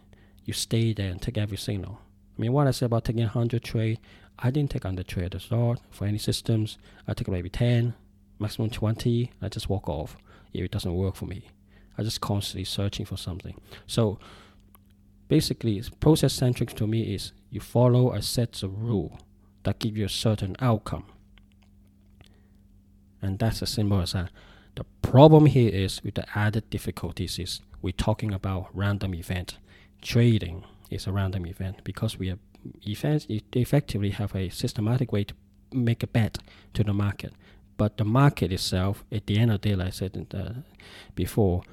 you 0.46 0.54
stay 0.54 0.94
there 0.94 1.12
and 1.12 1.22
take 1.22 1.38
every 1.38 1.58
signal. 1.58 2.00
I 2.38 2.42
mean, 2.42 2.54
what 2.54 2.68
I 2.68 2.72
said 2.72 2.88
about 2.88 3.06
taking 3.06 3.24
100 3.24 3.64
trade, 3.64 4.00
I 4.40 4.50
didn't 4.50 4.72
take 4.72 4.84
100 4.84 5.08
trade 5.08 5.36
at 5.36 5.42
start 5.42 5.80
for 5.92 6.06
any 6.06 6.18
systems. 6.18 6.78
I 7.08 7.14
took 7.14 7.28
maybe 7.28 7.50
10, 7.50 7.94
maximum 8.40 8.70
20. 8.70 9.32
I 9.42 9.50
just 9.50 9.70
walk 9.70 9.88
off 9.88 10.18
if 10.54 10.64
it 10.64 10.72
doesn't 10.72 10.94
work 10.94 11.16
for 11.16 11.26
me. 11.26 11.50
I 11.98 12.04
just 12.04 12.22
constantly 12.22 12.64
searching 12.64 13.06
for 13.06 13.18
something. 13.18 13.60
So 13.86 14.18
basically, 15.32 15.82
process 16.02 16.34
centric 16.34 16.76
to 16.76 16.86
me 16.86 17.16
is 17.16 17.32
you 17.50 17.62
follow 17.62 18.12
a 18.12 18.22
set 18.22 18.62
of 18.64 18.82
rule 18.84 19.18
that 19.64 19.80
give 19.80 19.96
you 19.96 20.04
a 20.04 20.10
certain 20.10 20.58
outcome. 20.60 21.06
And 23.22 23.40
that's 23.40 23.62
as 23.62 23.70
simple 23.70 24.02
as 24.02 24.12
that. 24.12 24.30
The 24.76 24.84
problem 25.02 25.46
here 25.46 25.74
is 25.74 26.04
with 26.04 26.16
the 26.16 26.26
added 26.38 26.70
difficulties 26.70 27.40
is 27.40 27.62
we're 27.82 27.94
talking 27.94 28.34
about 28.34 28.68
random 28.74 29.16
event. 29.16 29.58
Trading 30.02 30.66
is 30.90 31.08
a 31.08 31.14
random 31.14 31.46
event 31.46 31.86
because 31.86 32.20
we 32.20 32.28
have 32.28 32.40
events 32.86 33.26
effectively 33.54 34.10
have 34.10 34.36
a 34.36 34.50
systematic 34.50 35.14
way 35.14 35.24
to 35.24 35.34
make 35.72 36.04
a 36.04 36.08
bet 36.08 36.40
to 36.74 36.84
the 36.84 36.94
market. 36.94 37.32
But 37.78 37.96
the 37.96 38.04
market 38.04 38.52
itself, 38.52 39.06
at 39.10 39.28
the 39.28 39.38
end 39.38 39.52
of 39.52 39.62
the 39.62 39.70
day, 39.70 39.76
like 39.76 39.88
I 39.88 39.92
said 39.92 40.28
the, 40.30 40.64
before, 41.16 41.64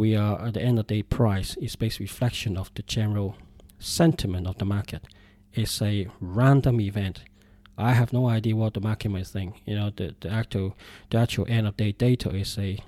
we 0.00 0.16
are 0.16 0.40
at 0.46 0.54
the 0.54 0.62
end 0.62 0.78
of 0.78 0.86
the 0.86 0.94
day 0.94 1.02
price 1.02 1.58
is 1.58 1.76
based 1.76 2.00
reflection 2.00 2.56
of 2.56 2.70
the 2.74 2.82
general 2.82 3.36
sentiment 3.78 4.46
of 4.46 4.56
the 4.56 4.64
market. 4.64 5.02
It's 5.52 5.82
a 5.82 6.08
random 6.20 6.80
event. 6.80 7.20
I 7.76 7.92
have 7.92 8.10
no 8.10 8.26
idea 8.26 8.56
what 8.56 8.72
the 8.72 8.80
market 8.80 9.10
might 9.10 9.26
think. 9.26 9.60
You 9.66 9.74
know, 9.74 9.90
the, 9.94 10.14
the 10.20 10.30
actual 10.30 10.74
the 11.10 11.18
actual 11.18 11.44
end 11.50 11.66
of 11.66 11.76
day 11.76 11.92
data 11.92 12.30
is 12.30 12.56
a 12.56 12.78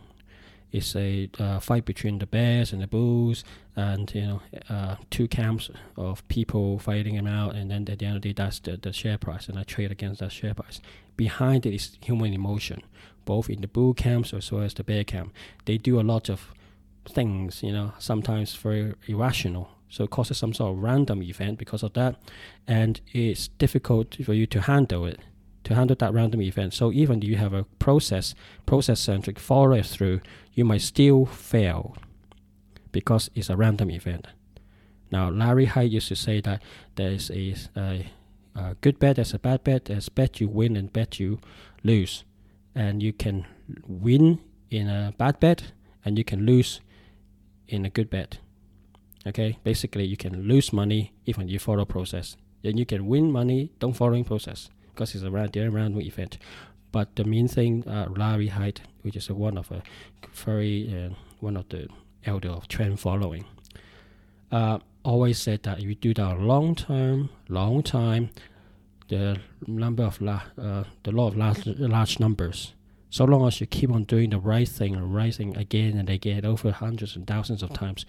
is 0.73 0.97
a 0.97 1.29
uh, 1.39 1.61
fight 1.61 1.85
between 1.85 2.19
the 2.19 2.25
bears 2.25 2.73
and 2.73 2.81
the 2.81 2.87
bulls, 2.87 3.45
and 3.77 4.11
you 4.15 4.23
know, 4.23 4.41
uh, 4.71 4.97
two 5.11 5.29
camps 5.29 5.69
of 5.99 6.27
people 6.29 6.79
fighting 6.79 7.17
them 7.17 7.27
out, 7.27 7.55
and 7.55 7.71
then 7.71 7.87
at 7.91 7.99
the 7.99 8.07
end 8.07 8.17
of 8.17 8.23
the 8.23 8.33
day, 8.33 8.43
that's 8.43 8.59
the, 8.61 8.79
the 8.79 8.93
share 8.93 9.19
price, 9.19 9.51
and 9.51 9.59
I 9.59 9.65
trade 9.65 9.93
against 9.93 10.21
that 10.21 10.33
share 10.33 10.55
price. 10.55 10.81
Behind 11.19 11.67
it 11.67 11.75
is 11.75 11.99
human 12.01 12.33
emotion, 12.33 12.81
both 13.27 13.51
in 13.51 13.61
the 13.61 13.69
bull 13.69 13.93
camps 13.93 14.33
as 14.33 14.51
well 14.51 14.63
as 14.63 14.73
the 14.73 14.83
bear 14.83 15.05
camp. 15.05 15.35
They 15.67 15.77
do 15.77 16.01
a 16.01 16.09
lot 16.15 16.31
of 16.31 16.55
things, 17.09 17.63
you 17.63 17.73
know, 17.73 17.93
sometimes 17.99 18.55
very 18.55 18.95
irrational. 19.07 19.71
So 19.89 20.05
it 20.05 20.11
causes 20.11 20.39
some 20.39 20.55
sort 20.55 20.73
of 20.73 20.83
random 20.83 21.23
event 21.23 21.59
because 21.59 21.83
of 21.83 21.93
that, 21.95 22.17
and 22.67 23.01
it's 23.13 23.49
difficult 23.49 24.17
for 24.25 24.33
you 24.33 24.47
to 24.47 24.63
handle 24.63 25.05
it 25.05 25.21
to 25.65 25.75
handle 25.75 25.97
that 25.97 26.13
random 26.13 26.43
event. 26.43 26.75
So 26.75 26.93
even 26.93 27.23
if 27.23 27.29
you 27.29 27.37
have 27.37 27.53
a 27.53 27.65
process, 27.79 28.35
process-centric 28.67 29.39
follow 29.39 29.83
through, 29.83 30.21
you 30.55 30.65
might 30.65 30.83
still 30.83 31.27
fail 31.27 31.97
because 32.91 33.31
it's 33.35 33.49
a 33.49 33.57
random 33.57 33.91
event. 33.91 34.27
Now, 35.11 35.31
Larry 35.31 35.67
Hite 35.67 35.91
used 35.91 36.09
to 36.09 36.17
say 36.17 36.41
that 36.41 36.63
there 36.97 37.11
is 37.11 37.31
a, 37.31 37.55
a, 37.77 38.11
a 38.57 38.75
good 38.81 38.99
bet, 38.99 39.17
there's 39.17 39.35
a 39.35 39.39
bad 39.39 39.63
bet, 39.63 39.87
there's 39.87 40.09
bet 40.09 40.41
you 40.41 40.49
win 40.49 40.77
and 40.77 40.93
bet 40.93 41.21
you 41.21 41.39
lose. 41.83 42.25
And 42.75 43.03
you 43.03 43.13
can 43.13 43.47
win 43.87 44.41
in 44.71 44.89
a 44.89 45.15
bad 45.17 45.39
bet 45.39 45.73
and 46.05 46.17
you 46.17 46.25
can 46.25 46.47
lose 46.47 46.81
in 47.73 47.85
a 47.87 47.91
good 47.91 48.11
bet. 48.11 48.39
Okay, 49.27 49.59
basically 49.65 50.05
you 50.05 50.17
can 50.17 50.43
lose 50.43 50.73
money 50.73 51.13
even 51.27 51.49
you 51.49 51.59
follow 51.59 51.85
process. 51.85 52.37
Then 52.63 52.77
you 52.77 52.87
can 52.87 53.07
win 53.07 53.33
money, 53.33 53.73
don't 53.79 53.95
following 53.95 54.25
process 54.25 54.69
because 54.91 55.15
it's 55.15 55.25
a 55.25 55.31
random, 55.31 55.75
random 55.75 56.01
event. 56.01 56.39
But 56.93 57.17
the 57.17 57.25
main 57.25 57.49
thing, 57.49 57.89
uh, 57.89 58.09
Larry 58.15 58.49
Hite, 58.49 58.83
which 59.03 59.17
is 59.17 59.31
one 59.31 59.57
of 59.57 59.71
a 59.71 59.83
very 60.35 60.77
uh, 60.95 61.15
one 61.41 61.57
of 61.57 61.69
the 61.71 61.89
elder 62.25 62.51
of 62.51 62.69
trend 62.69 63.01
following, 63.01 63.45
uh, 64.51 64.79
always 65.03 65.39
said 65.39 65.63
that 65.63 65.79
if 65.79 65.85
you 65.85 65.95
do 65.95 66.15
that 66.15 66.39
long 66.41 66.75
term, 66.75 67.31
long 67.49 67.83
time, 67.83 68.31
the 69.09 69.39
number 69.67 70.05
of 70.05 70.21
la- 70.21 70.43
uh, 70.59 70.85
the 71.05 71.13
law 71.13 71.29
of 71.29 71.37
large, 71.37 71.67
large 71.67 72.21
numbers. 72.21 72.75
So 73.13 73.27
long 73.27 73.47
as 73.47 73.61
you 73.61 73.67
keep 73.67 73.93
on 73.93 74.05
doing 74.05 74.31
the 74.31 74.39
right 74.39 74.67
thing 74.67 74.97
and 74.97 75.15
right 75.15 75.35
thing 75.35 75.55
again 75.55 75.99
and 75.99 76.09
again 76.09 76.47
over 76.47 76.71
hundreds 76.71 77.15
and 77.15 77.27
thousands 77.27 77.63
of 77.63 77.71
times, 77.75 78.07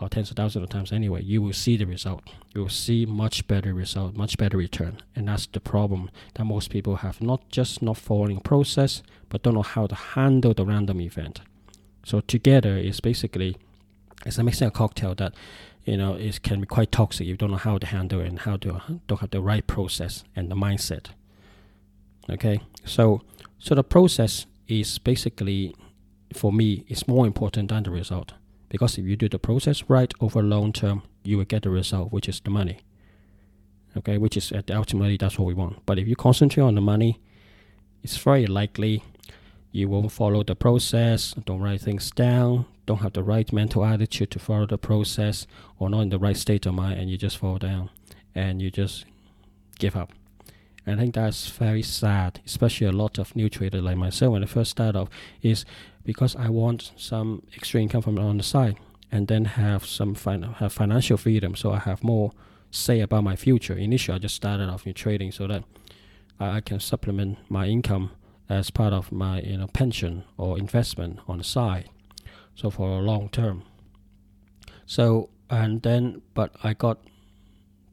or 0.00 0.08
tens 0.08 0.30
of 0.30 0.38
thousands 0.38 0.62
of 0.62 0.70
times 0.70 0.92
anyway, 0.92 1.22
you 1.22 1.42
will 1.42 1.52
see 1.52 1.76
the 1.76 1.84
result. 1.84 2.22
You 2.54 2.62
will 2.62 2.70
see 2.70 3.04
much 3.04 3.46
better 3.46 3.74
result, 3.74 4.16
much 4.16 4.38
better 4.38 4.56
return. 4.56 5.02
And 5.14 5.28
that's 5.28 5.46
the 5.46 5.60
problem 5.60 6.08
that 6.36 6.46
most 6.46 6.70
people 6.70 6.96
have 6.96 7.20
not 7.20 7.50
just 7.50 7.82
not 7.82 7.98
following 7.98 8.40
process, 8.40 9.02
but 9.28 9.42
don't 9.42 9.56
know 9.56 9.62
how 9.62 9.86
to 9.88 9.94
handle 9.94 10.54
the 10.54 10.64
random 10.64 11.02
event. 11.02 11.42
So 12.02 12.20
together 12.20 12.78
is 12.78 13.00
basically 13.00 13.58
it's 14.24 14.38
a 14.38 14.42
mixing 14.42 14.68
a 14.68 14.70
cocktail 14.70 15.14
that 15.16 15.34
you 15.84 15.98
know 15.98 16.14
it 16.14 16.42
can 16.42 16.62
be 16.62 16.66
quite 16.66 16.90
toxic 16.90 17.26
you 17.26 17.36
don't 17.36 17.50
know 17.50 17.58
how 17.58 17.76
to 17.76 17.86
handle 17.86 18.20
it 18.20 18.28
and 18.28 18.38
how 18.38 18.56
to 18.56 18.80
don't 19.06 19.20
have 19.20 19.32
the 19.32 19.42
right 19.42 19.66
process 19.66 20.24
and 20.34 20.50
the 20.50 20.54
mindset. 20.56 21.08
Okay, 22.30 22.60
so 22.86 23.20
so 23.58 23.74
the 23.74 23.84
process 23.84 24.46
is 24.68 24.98
basically 24.98 25.74
for 26.32 26.52
me 26.52 26.84
is 26.88 27.06
more 27.06 27.26
important 27.26 27.68
than 27.68 27.82
the 27.84 27.90
result 27.90 28.32
because 28.74 28.98
if 28.98 29.04
you 29.04 29.14
do 29.14 29.28
the 29.28 29.38
process 29.38 29.84
right 29.88 30.12
over 30.20 30.42
long 30.42 30.72
term, 30.72 31.02
you 31.22 31.38
will 31.38 31.44
get 31.44 31.62
the 31.62 31.70
result, 31.70 32.10
which 32.12 32.28
is 32.28 32.40
the 32.40 32.50
money. 32.50 32.80
Okay, 33.96 34.18
which 34.18 34.36
is 34.36 34.52
ultimately 34.68 35.16
that's 35.16 35.38
what 35.38 35.46
we 35.46 35.54
want. 35.54 35.86
But 35.86 36.00
if 36.00 36.08
you 36.08 36.16
concentrate 36.16 36.64
on 36.64 36.74
the 36.74 36.80
money, 36.80 37.20
it's 38.02 38.16
very 38.16 38.48
likely 38.48 39.04
you 39.70 39.88
won't 39.88 40.10
follow 40.10 40.42
the 40.42 40.56
process, 40.56 41.34
don't 41.44 41.60
write 41.60 41.82
things 41.82 42.10
down, 42.10 42.66
don't 42.84 43.00
have 43.00 43.12
the 43.12 43.22
right 43.22 43.52
mental 43.52 43.84
attitude 43.84 44.32
to 44.32 44.40
follow 44.40 44.66
the 44.66 44.76
process, 44.76 45.46
or 45.78 45.88
not 45.88 46.00
in 46.00 46.08
the 46.08 46.18
right 46.18 46.36
state 46.36 46.66
of 46.66 46.74
mind, 46.74 46.98
and 46.98 47.08
you 47.08 47.16
just 47.16 47.38
fall 47.38 47.58
down 47.58 47.90
and 48.34 48.60
you 48.60 48.72
just 48.72 49.04
give 49.78 49.94
up. 49.94 50.12
And 50.86 51.00
I 51.00 51.02
think 51.04 51.14
that's 51.14 51.48
very 51.48 51.82
sad, 51.82 52.40
especially 52.44 52.86
a 52.86 52.92
lot 52.92 53.18
of 53.18 53.34
new 53.34 53.48
traders 53.48 53.82
like 53.82 53.96
myself 53.96 54.32
when 54.32 54.42
I 54.42 54.46
first 54.46 54.72
started 54.72 54.98
off, 54.98 55.08
is 55.40 55.64
because 56.04 56.36
I 56.36 56.50
want 56.50 56.92
some 56.96 57.42
extra 57.56 57.80
income 57.80 58.02
from 58.02 58.18
on 58.18 58.36
the 58.36 58.42
side 58.42 58.76
and 59.10 59.28
then 59.28 59.44
have 59.44 59.86
some 59.86 60.14
fin- 60.14 60.42
have 60.42 60.72
financial 60.72 61.16
freedom 61.16 61.54
so 61.54 61.72
I 61.72 61.78
have 61.78 62.02
more 62.02 62.32
say 62.70 63.00
about 63.00 63.24
my 63.24 63.36
future. 63.36 63.74
Initially 63.74 64.16
I 64.16 64.18
just 64.18 64.34
started 64.34 64.68
off 64.68 64.86
in 64.86 64.94
trading 64.94 65.32
so 65.32 65.46
that 65.46 65.64
I, 66.40 66.56
I 66.56 66.60
can 66.60 66.80
supplement 66.80 67.38
my 67.48 67.66
income 67.66 68.10
as 68.48 68.70
part 68.70 68.92
of 68.92 69.12
my 69.12 69.40
you 69.40 69.56
know 69.56 69.68
pension 69.68 70.24
or 70.36 70.58
investment 70.58 71.20
on 71.28 71.38
the 71.38 71.44
side. 71.44 71.88
So 72.54 72.70
for 72.70 72.90
a 72.98 73.00
long 73.00 73.28
term. 73.28 73.62
So 74.86 75.30
and 75.48 75.82
then 75.82 76.22
but 76.34 76.50
I 76.62 76.74
got 76.74 76.98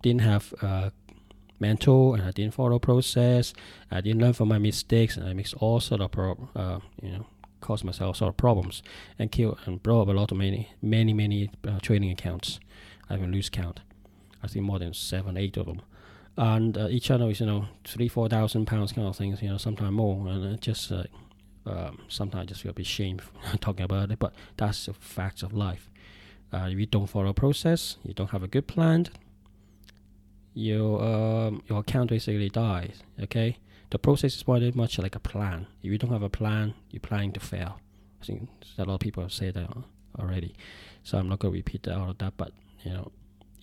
didn't 0.02 0.22
have 0.22 0.54
uh, 0.62 0.90
mental 1.62 2.14
and 2.14 2.24
I 2.24 2.32
didn't 2.32 2.56
follow 2.56 2.80
process. 2.80 3.54
I 3.90 4.02
didn't 4.02 4.22
learn 4.22 4.34
from 4.34 4.50
my 4.50 4.58
mistakes, 4.58 5.16
and 5.16 5.28
I 5.28 5.34
mix 5.34 5.54
all 5.54 5.80
sort 5.80 6.02
of 6.02 6.12
pro- 6.12 6.50
uh, 6.56 6.80
you 7.02 7.12
know 7.12 7.26
caused 7.62 7.84
myself 7.86 8.18
sort 8.18 8.30
of 8.30 8.38
problems 8.38 8.82
and 9.20 9.32
killed 9.32 9.60
and 9.66 9.84
blow 9.84 10.02
up 10.02 10.08
a 10.08 10.12
lot 10.12 10.32
of 10.32 10.38
many 10.38 10.72
many 10.82 11.14
many 11.14 11.52
uh, 11.68 11.80
trading 11.80 12.12
accounts. 12.12 12.60
I 13.10 13.16
even 13.16 13.32
lose 13.32 13.50
count. 13.50 13.82
I 14.44 14.48
think 14.48 14.66
more 14.66 14.80
than 14.80 14.94
seven, 14.94 15.38
eight 15.38 15.58
of 15.58 15.68
them. 15.68 15.82
And 16.38 16.78
uh, 16.78 16.88
each 16.90 17.06
channel 17.06 17.30
is 17.30 17.40
you 17.40 17.46
know 17.46 17.68
three, 17.84 18.08
four 18.08 18.28
thousand 18.28 18.66
pounds 18.66 18.92
kind 18.92 19.08
of 19.08 19.16
things. 19.16 19.42
You 19.42 19.50
know, 19.50 19.58
sometimes 19.58 19.92
more, 19.92 20.28
and 20.28 20.60
just 20.62 20.92
uh, 20.92 21.04
um, 21.66 22.00
sometimes 22.08 22.44
I 22.44 22.46
just 22.46 22.62
feel 22.62 22.72
a 22.72 22.74
bit 22.74 22.86
shame 22.86 23.20
talking 23.60 23.86
about 23.86 24.12
it. 24.12 24.20
But 24.20 24.34
that's 24.58 24.86
the 24.86 24.94
facts 24.94 25.44
of 25.44 25.54
life. 25.54 25.90
Uh, 26.54 26.68
if 26.70 26.78
you 26.78 26.86
don't 26.86 27.08
follow 27.08 27.30
a 27.30 27.34
process, 27.34 27.98
you 28.04 28.14
don't 28.14 28.32
have 28.32 28.44
a 28.44 28.48
good 28.48 28.68
plan, 28.68 29.08
your 30.54 31.04
um, 31.04 31.64
your 31.68 31.80
account 31.80 32.10
basically 32.10 32.50
dies. 32.50 33.04
Okay, 33.22 33.58
the 33.90 34.00
process 34.00 34.36
is 34.36 34.44
very 34.44 34.72
much 34.72 34.98
like 35.00 35.16
a 35.16 35.20
plan. 35.20 35.68
If 35.82 35.92
you 35.92 35.98
don't 35.98 36.12
have 36.12 36.24
a 36.24 36.30
plan, 36.30 36.74
you're 36.90 37.00
planning 37.00 37.32
to 37.34 37.40
fail. 37.40 37.80
I 38.22 38.26
think 38.26 38.50
a 38.78 38.86
lot 38.86 38.96
of 38.96 39.00
people 39.00 39.24
have 39.24 39.34
said 39.34 39.56
that 39.56 39.70
already, 40.20 40.56
so 41.04 41.18
I'm 41.18 41.30
not 41.30 41.40
going 41.40 41.54
to 41.54 41.58
repeat 41.58 41.88
all 41.88 42.12
of 42.12 42.18
that. 42.20 42.34
But 42.38 42.52
you 42.84 42.92
know, 42.92 43.12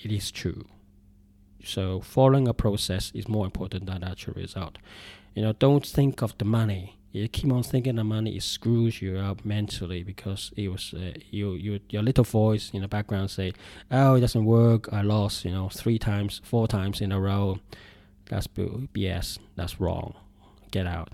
it 0.01 0.13
is 0.13 0.31
true. 0.31 0.67
So 1.65 2.01
following 2.01 2.49
a 2.49 2.55
process 2.55 3.11
is 3.15 3.29
more 3.29 3.45
important 3.45 3.87
than 3.87 4.01
the 4.01 4.09
actual 4.09 4.35
result. 4.35 4.79
You 5.35 5.43
know, 5.43 5.53
don't 5.53 5.87
think 5.87 6.23
of 6.23 6.37
the 6.39 6.45
money 6.45 6.98
you 7.13 7.27
keep 7.29 7.51
on 7.53 7.63
thinking 7.63 7.97
the 7.97 8.05
money 8.05 8.37
it 8.37 8.43
screws 8.43 9.01
you 9.01 9.17
up 9.17 9.45
mentally 9.45 10.03
because 10.03 10.53
it 10.57 10.69
was 10.69 10.95
uh, 10.95 11.13
you, 11.31 11.55
you 11.55 11.81
your 11.89 12.03
little 12.03 12.25
voice 12.25 12.71
in 12.73 12.83
the 12.83 12.89
background 12.89 13.31
say 13.31 13.53
oh 13.91 14.15
it 14.15 14.21
doesn't 14.21 14.45
work. 14.45 14.93
I 14.93 15.03
lost 15.03 15.45
you 15.45 15.51
know 15.51 15.69
three 15.69 15.99
times 15.99 16.41
four 16.45 16.69
times 16.69 17.01
in 17.01 17.13
a 17.13 17.21
row. 17.21 17.59
That's 18.27 18.47
bs 18.47 19.39
that's 19.57 19.81
wrong. 19.81 20.15
Get 20.71 20.87
out. 20.87 21.11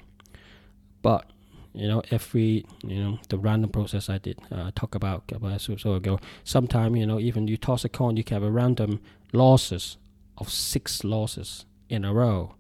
But 1.01 1.31
you 1.75 1.89
know 1.89 2.03
every 2.11 2.65
you 2.85 3.03
know 3.03 3.19
the 3.29 3.37
random 3.37 3.69
process 3.69 4.09
i 4.09 4.17
did 4.17 4.39
uh, 4.53 4.71
talk 4.77 4.95
about 4.95 5.25
about 5.33 5.61
so, 5.61 5.77
so 5.77 5.95
ago 5.95 6.21
sometime 6.45 6.95
you 6.95 7.05
know 7.05 7.19
even 7.19 7.49
you 7.49 7.57
toss 7.57 7.85
a 7.85 7.89
coin 7.89 8.17
you 8.17 8.23
can 8.23 8.37
have 8.37 8.43
a 8.45 8.51
random 8.51 9.01
losses 9.33 9.97
of 10.39 10.49
six 10.49 11.03
losses 11.03 11.67
in 11.89 12.05
a 12.05 12.15
row 12.15 12.55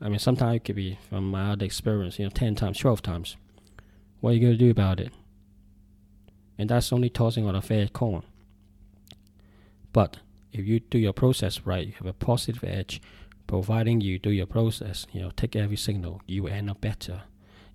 I 0.00 0.08
mean, 0.08 0.18
sometimes 0.18 0.56
it 0.56 0.64
could 0.64 0.76
be 0.76 0.98
from 1.08 1.30
my 1.30 1.52
other 1.52 1.64
experience, 1.64 2.18
you 2.18 2.24
know, 2.24 2.30
10 2.30 2.54
times, 2.54 2.78
12 2.78 3.02
times. 3.02 3.36
What 4.20 4.30
are 4.30 4.34
you 4.34 4.40
going 4.40 4.52
to 4.52 4.58
do 4.58 4.70
about 4.70 5.00
it? 5.00 5.12
And 6.58 6.68
that's 6.70 6.92
only 6.92 7.10
tossing 7.10 7.46
on 7.46 7.54
a 7.54 7.62
fair 7.62 7.88
coin. 7.88 8.22
But 9.92 10.18
if 10.52 10.66
you 10.66 10.80
do 10.80 10.98
your 10.98 11.12
process 11.12 11.60
right, 11.64 11.86
you 11.86 11.92
have 11.98 12.06
a 12.06 12.12
positive 12.12 12.64
edge, 12.64 13.00
providing 13.46 14.00
you 14.00 14.18
do 14.18 14.30
your 14.30 14.46
process, 14.46 15.06
you 15.12 15.20
know, 15.20 15.30
take 15.36 15.56
every 15.56 15.76
signal, 15.76 16.22
you 16.26 16.46
end 16.46 16.70
up 16.70 16.80
better. 16.80 17.22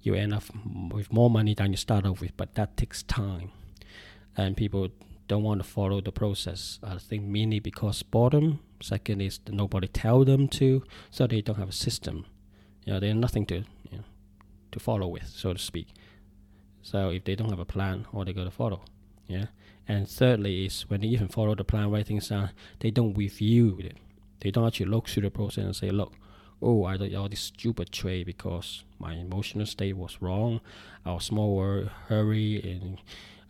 You 0.02 0.14
end 0.14 0.34
up 0.34 0.44
with 0.92 1.12
more 1.12 1.30
money 1.30 1.56
than 1.56 1.72
you 1.72 1.78
start 1.78 2.06
off 2.06 2.22
with, 2.22 2.38
but 2.38 2.54
that 2.56 2.78
takes 2.78 3.02
time. 3.04 3.52
And 4.38 4.56
people 4.56 4.90
don't 5.28 5.44
want 5.44 5.62
to 5.62 5.68
follow 5.68 6.02
the 6.02 6.12
process. 6.12 6.80
I 6.84 6.98
think 6.98 7.24
mainly 7.24 7.60
because 7.60 8.04
boredom. 8.04 8.60
Second 8.82 9.22
is 9.22 9.40
nobody 9.50 9.88
tell 9.88 10.26
them 10.26 10.48
to, 10.50 10.84
so 11.10 11.26
they 11.28 11.42
don't 11.42 11.58
have 11.58 11.70
a 11.70 11.74
system. 11.74 12.26
You 12.86 12.94
know, 12.94 13.00
they 13.00 13.08
have 13.08 13.18
nothing 13.18 13.46
to 13.48 13.64
you 13.90 13.98
know, 13.98 14.04
to 14.72 14.80
follow 14.80 15.08
with, 15.08 15.28
so 15.28 15.54
to 15.54 15.60
speak. 15.60 15.88
So 16.82 17.10
if 17.10 17.24
they 17.24 17.36
don't 17.36 17.50
have 17.50 17.60
a 17.60 17.66
plan, 17.66 18.06
what 18.12 18.28
they 18.28 18.34
to 18.34 18.52
follow? 18.52 18.82
Yeah. 19.28 19.46
And 19.88 20.08
thirdly 20.08 20.66
is 20.66 20.84
when 20.90 21.02
they 21.02 21.08
even 21.08 21.28
follow 21.28 21.56
the 21.56 21.64
plan, 21.64 21.90
write 21.90 22.08
things 22.08 22.30
down, 22.30 22.52
they 22.80 22.92
don't 22.92 23.18
review 23.18 23.80
it. 23.80 23.98
They 24.42 24.52
don't 24.52 24.68
actually 24.68 24.88
look 24.88 25.08
through 25.08 25.24
the 25.24 25.32
process 25.32 25.64
and 25.64 25.76
say, 25.76 25.90
look, 25.90 26.14
oh, 26.62 26.86
I 26.86 26.98
did 26.98 27.16
all 27.16 27.30
this 27.30 27.40
stupid 27.40 27.92
trade 27.92 28.26
because 28.26 28.84
my 29.00 29.14
emotional 29.14 29.66
state 29.66 29.98
was 29.98 30.22
wrong. 30.22 30.62
I 31.06 31.14
was 31.14 31.32
more 31.32 31.92
hurry 32.08 32.58
in 32.58 33.00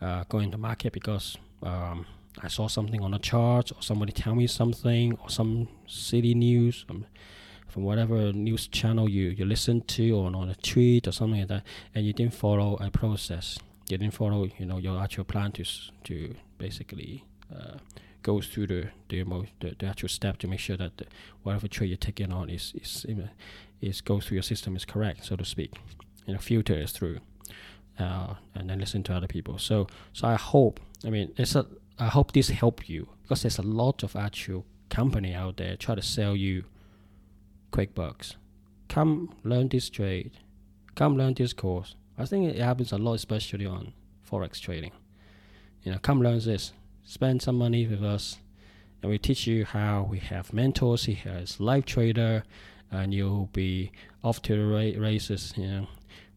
uh, 0.02 0.24
going 0.30 0.52
to 0.52 0.58
market 0.58 0.94
because 0.94 1.38
um, 1.66 2.06
I 2.42 2.48
saw 2.48 2.68
something 2.68 3.02
on 3.02 3.14
a 3.14 3.20
chart 3.20 3.72
or 3.72 3.82
somebody 3.82 4.12
tell 4.12 4.36
me 4.36 4.48
something 4.48 5.18
or 5.22 5.30
some 5.30 5.68
city 5.88 6.36
news 6.36 6.86
um, 6.90 7.06
from 7.68 7.84
whatever 7.84 8.32
news 8.32 8.68
channel 8.68 9.10
you, 9.10 9.30
you 9.30 9.46
listen 9.46 9.82
to 9.82 10.12
or 10.12 10.28
on 10.28 10.50
a 10.50 10.56
tweet 10.56 11.08
or 11.08 11.12
something 11.12 11.40
like 11.40 11.50
that 11.50 11.64
and 11.94 12.06
you 12.06 12.14
didn't 12.14 12.34
follow 12.34 12.78
a 12.80 12.90
process. 12.92 13.58
You 13.90 13.98
didn't 13.98 14.14
follow 14.14 14.48
you 14.58 14.66
know 14.66 14.78
your 14.78 15.02
actual 15.02 15.26
plan 15.26 15.52
to 15.54 15.66
to 16.06 16.36
basically 16.58 17.24
uh, 17.54 17.78
go 18.24 18.42
through 18.42 18.68
the 18.68 18.90
the, 19.10 19.24
the 19.60 19.76
the 19.78 19.86
actual 19.86 20.10
step 20.10 20.38
to 20.40 20.48
make 20.48 20.60
sure 20.60 20.78
that 20.78 20.98
the, 20.98 21.06
whatever 21.44 21.68
trade 21.68 21.90
you're 21.90 21.98
taking 21.98 22.32
on 22.32 22.50
is 22.50 22.74
is 22.82 23.06
is 23.82 24.02
go 24.02 24.20
through 24.20 24.36
your 24.36 24.44
system 24.44 24.76
is 24.76 24.86
correct 24.86 25.24
so 25.24 25.36
to 25.36 25.46
speak 25.46 25.74
you 26.26 26.34
know 26.34 26.40
filter 26.40 26.74
is 26.74 26.92
through 26.92 27.20
uh, 28.00 28.36
and 28.54 28.70
then 28.70 28.80
listen 28.80 29.04
to 29.04 29.14
other 29.14 29.28
people 29.28 29.58
so 29.58 29.88
so 30.14 30.28
I 30.28 30.36
hope 30.36 30.80
I 31.06 31.10
mean 31.10 31.34
it's 31.38 31.56
a 31.56 31.66
I 31.98 32.08
hope 32.08 32.34
this 32.34 32.50
help 32.50 32.90
you 32.90 33.08
because 33.22 33.44
there's 33.44 33.58
a 33.58 33.64
lot 33.64 34.04
of 34.04 34.16
actual 34.16 34.66
company 34.90 35.34
out 35.34 35.58
there 35.58 35.76
try 35.76 35.96
to 35.96 36.02
sell 36.02 36.36
you 36.36 36.66
quick 37.76 37.94
bucks. 37.94 38.38
Come 38.88 39.36
learn 39.44 39.68
this 39.68 39.90
trade. 39.90 40.32
Come 40.96 41.18
learn 41.18 41.34
this 41.34 41.52
course. 41.52 41.96
I 42.18 42.24
think 42.24 42.50
it 42.50 42.62
happens 42.62 42.94
a 42.94 42.98
lot, 42.98 43.16
especially 43.16 43.66
on 43.66 43.92
forex 44.26 44.62
trading. 44.62 44.94
You 45.84 45.92
know, 45.92 45.98
come 45.98 46.22
learn 46.22 46.40
this. 46.40 46.72
Spend 47.04 47.42
some 47.42 47.58
money 47.58 47.86
with 47.86 48.02
us, 48.02 48.38
and 49.02 49.12
we 49.12 49.18
teach 49.18 49.46
you 49.46 49.66
how 49.66 50.08
we 50.10 50.20
have 50.20 50.54
mentors. 50.54 51.04
He 51.04 51.16
has 51.16 51.60
live 51.60 51.86
trader, 51.86 52.46
and 52.90 53.14
you'll 53.14 53.50
be 53.52 53.92
off 54.24 54.42
to 54.44 54.56
the 54.56 54.98
races. 54.98 55.54
You 55.58 55.68
know, 55.68 55.88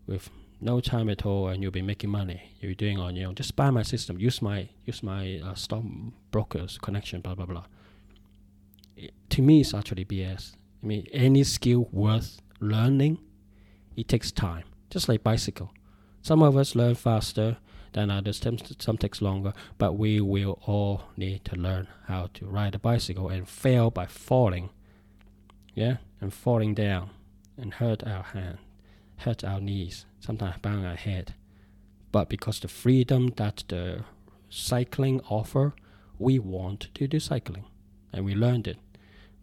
with 0.08 0.30
no 0.60 0.80
time 0.80 1.08
at 1.08 1.24
all, 1.24 1.48
and 1.48 1.62
you'll 1.62 1.72
be 1.72 1.82
making 1.82 2.10
money. 2.10 2.52
You're 2.60 2.74
doing 2.74 2.98
on 2.98 3.16
your 3.16 3.28
own. 3.28 3.34
Just 3.34 3.54
buy 3.56 3.70
my 3.70 3.82
system. 3.82 4.18
Use 4.18 4.42
my 4.42 4.68
use 4.84 5.02
my 5.02 5.40
uh, 5.44 5.54
stock 5.54 5.84
brokers 6.30 6.78
connection. 6.78 7.20
Blah 7.20 7.34
blah 7.34 7.46
blah. 7.46 7.64
It, 8.96 9.12
to 9.30 9.42
me, 9.42 9.60
it's 9.60 9.74
actually 9.74 10.04
BS. 10.04 10.54
I 10.82 10.86
mean, 10.86 11.06
any 11.12 11.44
skill 11.44 11.88
worth 11.92 12.40
learning, 12.60 13.18
it 13.96 14.08
takes 14.08 14.32
time. 14.32 14.64
Just 14.90 15.08
like 15.08 15.22
bicycle, 15.22 15.72
some 16.22 16.42
of 16.42 16.56
us 16.56 16.74
learn 16.74 16.94
faster 16.94 17.58
than 17.92 18.10
others. 18.10 18.40
Some 18.78 18.98
takes 18.98 19.22
longer, 19.22 19.52
but 19.76 19.92
we 19.92 20.20
will 20.20 20.58
all 20.66 21.02
need 21.16 21.44
to 21.46 21.56
learn 21.56 21.88
how 22.06 22.30
to 22.34 22.46
ride 22.46 22.74
a 22.74 22.78
bicycle 22.78 23.28
and 23.28 23.48
fail 23.48 23.90
by 23.90 24.06
falling. 24.06 24.70
Yeah, 25.74 25.98
and 26.20 26.34
falling 26.34 26.74
down 26.74 27.10
and 27.56 27.74
hurt 27.74 28.02
our 28.04 28.22
hand 28.22 28.58
hurt 29.18 29.44
our 29.44 29.60
knees, 29.60 30.06
sometimes 30.20 30.56
bang 30.62 30.84
our 30.84 30.96
head. 30.96 31.34
But 32.12 32.28
because 32.28 32.60
the 32.60 32.68
freedom 32.68 33.32
that 33.36 33.64
the 33.68 34.04
cycling 34.48 35.20
offer, 35.28 35.74
we 36.18 36.38
want 36.38 36.88
to 36.94 37.06
do 37.06 37.20
cycling, 37.20 37.64
and 38.12 38.24
we 38.24 38.34
learned 38.34 38.66
it. 38.66 38.78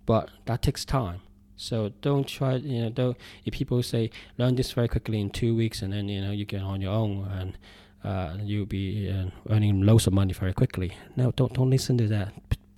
But 0.05 0.29
that 0.45 0.61
takes 0.61 0.85
time. 0.85 1.21
So 1.57 1.93
don't 2.01 2.27
try, 2.27 2.55
you 2.55 2.81
know, 2.81 2.89
don't, 2.89 3.17
if 3.45 3.53
people 3.53 3.81
say 3.81 4.09
learn 4.37 4.55
this 4.55 4.71
very 4.73 4.87
quickly 4.87 5.21
in 5.21 5.29
two 5.29 5.55
weeks 5.55 5.81
and 5.81 5.93
then, 5.93 6.09
you 6.09 6.21
know, 6.21 6.31
you 6.31 6.45
get 6.45 6.61
on 6.61 6.81
your 6.81 6.91
own 6.91 7.27
and 7.31 7.57
uh, 8.03 8.37
you'll 8.43 8.65
be 8.65 9.09
uh, 9.09 9.29
earning 9.49 9.81
loads 9.81 10.05
of 10.05 10.13
money 10.13 10.33
very 10.33 10.53
quickly. 10.53 10.91
No, 11.15 11.31
don't, 11.31 11.53
don't 11.53 11.69
listen 11.69 11.97
to 11.99 12.07
that 12.09 12.33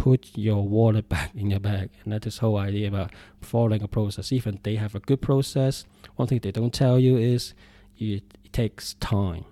put 0.08 0.38
your 0.38 0.66
wallet 0.66 1.10
back 1.16 1.32
in 1.36 1.50
your 1.50 1.60
bag. 1.60 1.90
And 2.04 2.14
that's 2.14 2.26
this 2.26 2.38
whole 2.38 2.58
idea 2.58 2.88
about 2.88 3.12
following 3.42 3.84
a 3.84 3.88
process. 3.88 4.32
Even 4.32 4.60
they 4.64 4.76
have 4.76 4.96
a 4.96 5.00
good 5.00 5.22
process, 5.22 5.86
one 6.16 6.28
thing 6.28 6.40
they 6.40 6.52
don't 6.52 6.74
tell 6.74 6.98
you 6.98 7.18
is 7.18 7.54
it, 7.98 8.24
takes 8.54 8.94
time. 8.96 9.44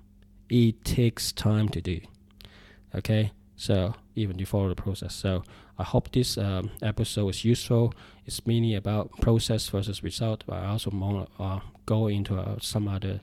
It 0.49 0.85
takes 0.85 1.31
time 1.31 1.67
to 1.69 1.81
do. 1.81 1.99
Okay, 2.95 3.31
so 3.55 3.93
even 4.15 4.39
you 4.39 4.45
follow 4.45 4.69
the 4.69 4.81
process. 4.81 5.13
So 5.13 5.43
I 5.77 5.83
hope 5.83 6.11
this 6.11 6.37
um, 6.37 6.71
episode 6.81 7.29
is 7.29 7.43
useful. 7.43 7.93
It's 8.25 8.47
mainly 8.47 8.73
about 8.73 9.11
process 9.19 9.67
versus 9.69 10.01
result. 10.01 10.43
But 10.47 10.59
I 10.63 10.67
also 10.67 10.89
want 10.91 11.29
to 11.37 11.43
uh, 11.43 11.59
go 11.85 12.07
into 12.07 12.39
uh, 12.39 12.55
some 12.61 12.87
other 12.87 13.19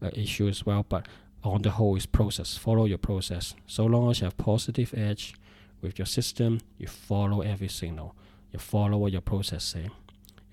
uh, 0.00 0.10
issue 0.14 0.46
as 0.48 0.64
well. 0.64 0.86
But 0.88 1.06
on 1.42 1.62
the 1.62 1.70
whole, 1.70 1.96
is 1.96 2.06
process. 2.06 2.56
Follow 2.56 2.84
your 2.84 2.98
process. 2.98 3.54
So 3.66 3.84
long 3.84 4.10
as 4.10 4.20
you 4.20 4.26
have 4.26 4.36
positive 4.36 4.94
edge 4.96 5.34
with 5.80 5.98
your 5.98 6.06
system, 6.06 6.60
you 6.78 6.86
follow 6.86 7.40
every 7.42 7.68
signal. 7.68 8.14
You 8.52 8.58
follow 8.58 8.98
what 8.98 9.12
your 9.12 9.20
process 9.20 9.64
say, 9.64 9.88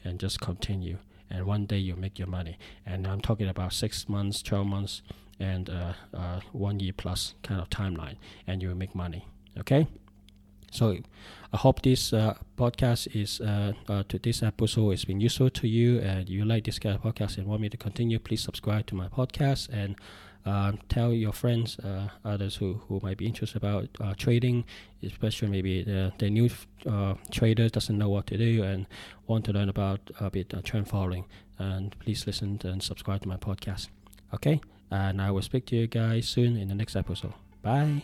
and 0.03 0.19
just 0.19 0.39
continue. 0.39 0.97
And 1.29 1.45
one 1.45 1.65
day 1.65 1.77
you 1.77 1.95
make 1.95 2.19
your 2.19 2.27
money. 2.27 2.57
And 2.85 3.07
I'm 3.07 3.21
talking 3.21 3.47
about 3.47 3.73
six 3.73 4.07
months, 4.09 4.41
twelve 4.41 4.67
months, 4.67 5.01
and 5.39 5.69
uh, 5.69 5.93
uh, 6.13 6.41
one 6.51 6.79
year 6.79 6.93
plus 6.95 7.35
kind 7.43 7.59
of 7.61 7.69
timeline, 7.69 8.17
and 8.45 8.61
you 8.61 8.69
will 8.69 8.75
make 8.75 8.93
money. 8.93 9.27
Okay. 9.57 9.87
So 10.73 10.97
I 11.53 11.57
hope 11.57 11.83
this 11.83 12.13
uh, 12.13 12.33
podcast 12.57 13.15
is 13.15 13.39
uh, 13.39 13.73
uh, 13.87 14.03
to 14.09 14.17
this 14.17 14.41
episode 14.41 14.89
has 14.89 15.05
been 15.05 15.21
useful 15.21 15.51
to 15.51 15.67
you, 15.67 15.99
and 15.99 16.27
you 16.27 16.45
like 16.45 16.63
this 16.63 16.79
kind 16.79 16.95
of 16.95 17.03
podcast 17.03 17.37
and 17.37 17.45
want 17.45 17.61
me 17.61 17.69
to 17.69 17.77
continue. 17.77 18.17
Please 18.17 18.41
subscribe 18.41 18.87
to 18.87 18.95
my 18.95 19.07
podcast 19.07 19.69
and 19.71 19.95
uh, 20.47 20.71
tell 20.89 21.13
your 21.13 21.31
friends, 21.31 21.77
uh, 21.79 22.09
others 22.25 22.55
who, 22.55 22.81
who 22.87 22.99
might 23.03 23.17
be 23.17 23.27
interested 23.27 23.57
about 23.57 23.87
uh, 24.01 24.15
trading, 24.17 24.65
especially 25.03 25.47
maybe 25.47 25.83
the, 25.83 26.11
the 26.17 26.29
new 26.29 26.49
trader 27.29 27.69
doesn't 27.69 27.97
know 27.97 28.09
what 28.09 28.25
to 28.27 28.37
do 28.37 28.63
and 28.63 28.87
want 29.27 29.45
to 29.45 29.53
learn 29.53 29.69
about 29.69 29.99
a 30.19 30.31
bit 30.31 30.51
trend 30.63 30.89
following. 30.89 31.25
And 31.59 31.97
please 31.99 32.25
listen 32.25 32.59
and 32.63 32.81
subscribe 32.81 33.21
to 33.21 33.27
my 33.27 33.37
podcast. 33.37 33.89
Okay, 34.33 34.59
and 34.89 35.21
I 35.21 35.29
will 35.29 35.43
speak 35.43 35.67
to 35.67 35.75
you 35.75 35.85
guys 35.85 36.27
soon 36.27 36.57
in 36.57 36.67
the 36.67 36.75
next 36.75 36.95
episode. 36.95 37.33
Bye. 37.61 38.01